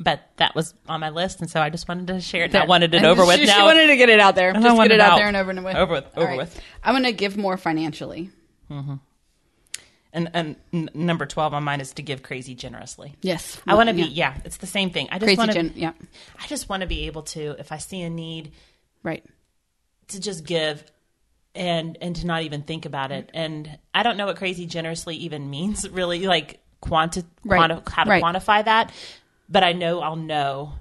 [0.03, 2.49] But that was on my list, and so I just wanted to share it.
[2.55, 3.39] I That- wanted it over she, with.
[3.41, 4.51] She now, wanted to get it out there.
[4.53, 5.17] Just get it out out.
[5.17, 5.75] there and over and with.
[5.75, 6.59] Over with, All over with.
[6.83, 8.31] I'm going to give more financially.
[8.71, 8.95] Mm-hmm.
[10.13, 13.15] and and n- number twelve on mine is to give crazy generously.
[13.21, 13.59] Yes.
[13.67, 14.03] I want to be.
[14.03, 14.33] Yeah.
[14.35, 15.07] Yeah, it's the same thing.
[15.11, 15.55] I just want to.
[15.55, 15.73] gen.
[15.75, 15.91] Yeah.
[16.41, 18.53] I just want to be able to, if I see a need,
[19.03, 19.23] Right.
[20.09, 20.83] to just give
[21.53, 25.17] and and to not even think about it and i don't know what crazy generously
[25.17, 27.57] even means really like quanti- Right.
[27.57, 28.23] quanti- how to Right.
[28.23, 28.93] quantify that
[29.51, 30.73] but i know i'll know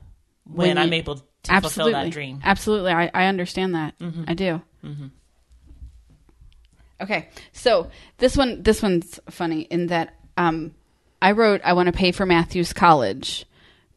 [0.44, 2.92] when, When you- i'm able to fulfill that dream Absolutely.
[2.92, 3.98] I, I understand that.
[3.98, 4.24] Mm-hmm.
[4.28, 4.62] I do.
[4.84, 5.06] Mm-hmm.
[7.00, 7.28] Okay.
[7.52, 10.74] So this one this one's funny in that um,
[11.22, 13.46] I wrote I want to pay for Matthew's college.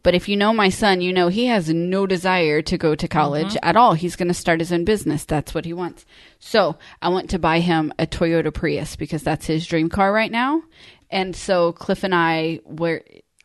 [0.04, 3.08] But if you know my son, you know he has no desire to go to
[3.08, 3.70] college mm-hmm.
[3.70, 3.94] at all.
[3.94, 5.24] He's going to start his own business.
[5.24, 6.06] That's what he wants.
[6.40, 10.32] So I want to buy him a Toyota Prius because that's his dream car right
[10.32, 10.62] now.
[11.10, 13.04] And so Cliff and I were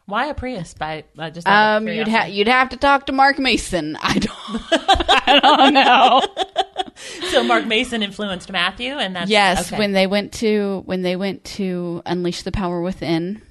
[0.08, 3.38] why a prius by uh, just um, you'd have you'd have to talk to Mark
[3.38, 3.96] Mason.
[4.02, 4.32] I don't
[4.72, 6.22] I don't know.
[7.30, 9.78] so mark mason influenced matthew and that's Yes, okay.
[9.78, 13.42] when they went to when they went to unleash the power within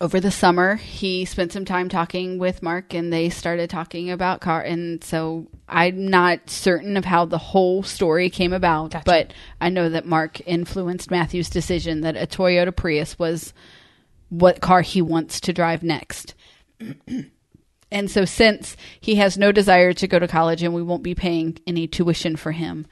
[0.00, 4.40] over the summer, he spent some time talking with Mark, and they started talking about
[4.40, 4.60] car.
[4.60, 9.04] And so I'm not certain of how the whole story came about, Gotcha.
[9.04, 13.52] but I know that Mark influenced Matthew's decision that a Toyota Prius was
[14.32, 16.34] what car he wants to drive next.
[17.94, 21.14] And so, since he has no desire to go to college and we won't be
[21.14, 22.86] paying any tuition for him,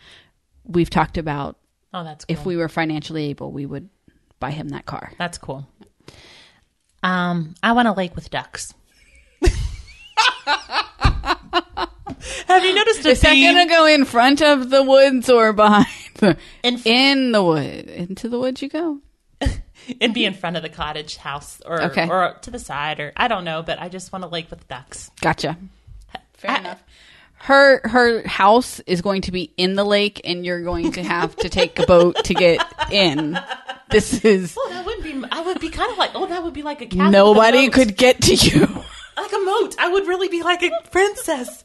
[0.64, 1.56] we've talked about
[1.94, 2.36] oh that's cool.
[2.36, 3.88] if we were financially able, we would
[4.40, 5.12] buy him that car.
[5.18, 5.66] that's cool
[7.02, 8.74] um i want a lake with ducks
[12.46, 15.52] have you noticed a Is that going to go in front of the woods or
[15.52, 15.86] behind
[16.16, 17.88] the in, in the wood?
[17.88, 18.98] Into the woods you go.
[20.00, 22.08] It'd be in front of the cottage house or Okay.
[22.08, 24.66] or to the side or I don't know, but I just want a lake with
[24.68, 25.10] ducks.
[25.20, 25.56] Gotcha.
[26.34, 26.82] Fair I- enough.
[27.42, 31.34] Her her house is going to be in the lake, and you're going to have
[31.36, 32.60] to take a boat to get
[32.92, 33.38] in.
[33.90, 35.26] This is Oh, that wouldn't be.
[35.32, 36.10] I would be kind of like.
[36.14, 36.98] Oh, that would be like a cabin.
[37.06, 37.72] with a nobody moat.
[37.72, 38.60] could get to you.
[39.16, 39.74] like a moat.
[39.78, 41.64] I would really be like a princess.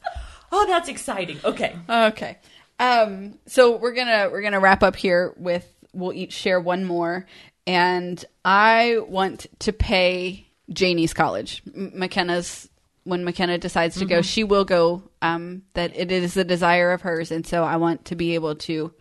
[0.49, 1.39] Oh, that's exciting.
[1.43, 1.75] Okay.
[1.89, 2.37] Okay.
[2.79, 7.25] Um, so we're gonna we're gonna wrap up here with we'll each share one more,
[7.67, 11.61] and I want to pay Janie's college.
[11.73, 12.69] McKenna's
[13.03, 15.03] when McKenna decides to go, she will go.
[15.21, 18.55] Um, that it is a desire of hers, and so I want to be able
[18.55, 18.93] to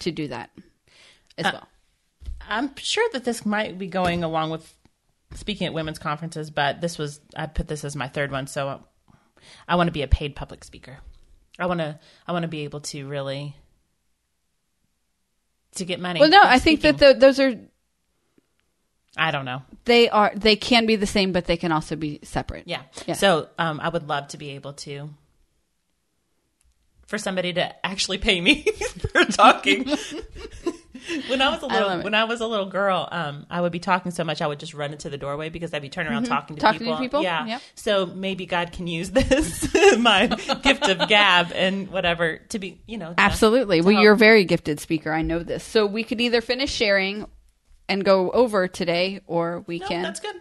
[0.00, 0.50] to do that
[1.38, 1.68] as well.
[2.48, 4.74] I'm sure that this might be going along with
[5.34, 8.46] speaking at women's conferences, but this was I put this as my third one.
[8.46, 8.82] So
[9.68, 10.98] I want to be a paid public speaker.
[11.58, 13.56] I want to I want to be able to really
[15.76, 16.18] to get money.
[16.18, 17.54] Well, no, I think that the, those are
[19.20, 19.62] I don't know.
[19.84, 22.64] they are they can be the same, but they can also be separate.
[22.66, 22.82] Yeah.
[23.06, 23.14] Yeah.
[23.14, 25.10] So um, I would love to be able to
[27.06, 28.62] for somebody to actually pay me
[29.12, 29.84] for talking.
[31.28, 32.04] when I was a I little it.
[32.04, 34.60] when I was a little girl, um, I would be talking so much I would
[34.60, 36.72] just run into the doorway because I'd be turning around talking to Mm-hmm.
[36.72, 37.20] Talking to people.
[37.20, 37.22] people?
[37.22, 37.58] Yeah.
[37.74, 39.68] So maybe God can use this
[39.98, 40.28] my
[40.62, 43.80] gift of gab and whatever to be you know Absolutely.
[43.80, 44.02] to Well, help.
[44.04, 45.12] you're a very gifted speaker.
[45.12, 45.64] I know this.
[45.64, 47.26] So we could either finish sharing
[47.90, 50.02] and go over today, or we No, can.
[50.02, 50.36] that's good.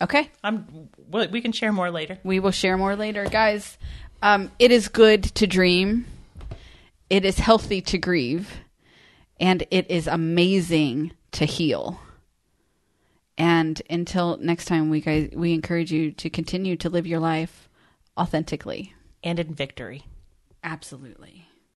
[0.00, 0.30] Okay.
[0.42, 0.88] I'm.
[1.10, 2.18] We can share more later.
[2.24, 3.76] We will share more later, guys.
[4.22, 6.06] Um, it is good to dream.
[7.10, 8.48] It is healthy to grieve,
[9.38, 12.00] and it is amazing to heal.
[13.36, 17.68] And until next time, we guys we encourage you to continue to live your life
[18.16, 18.94] authentically.
[19.24, 20.04] And in victory.
[20.62, 21.46] Absolutely.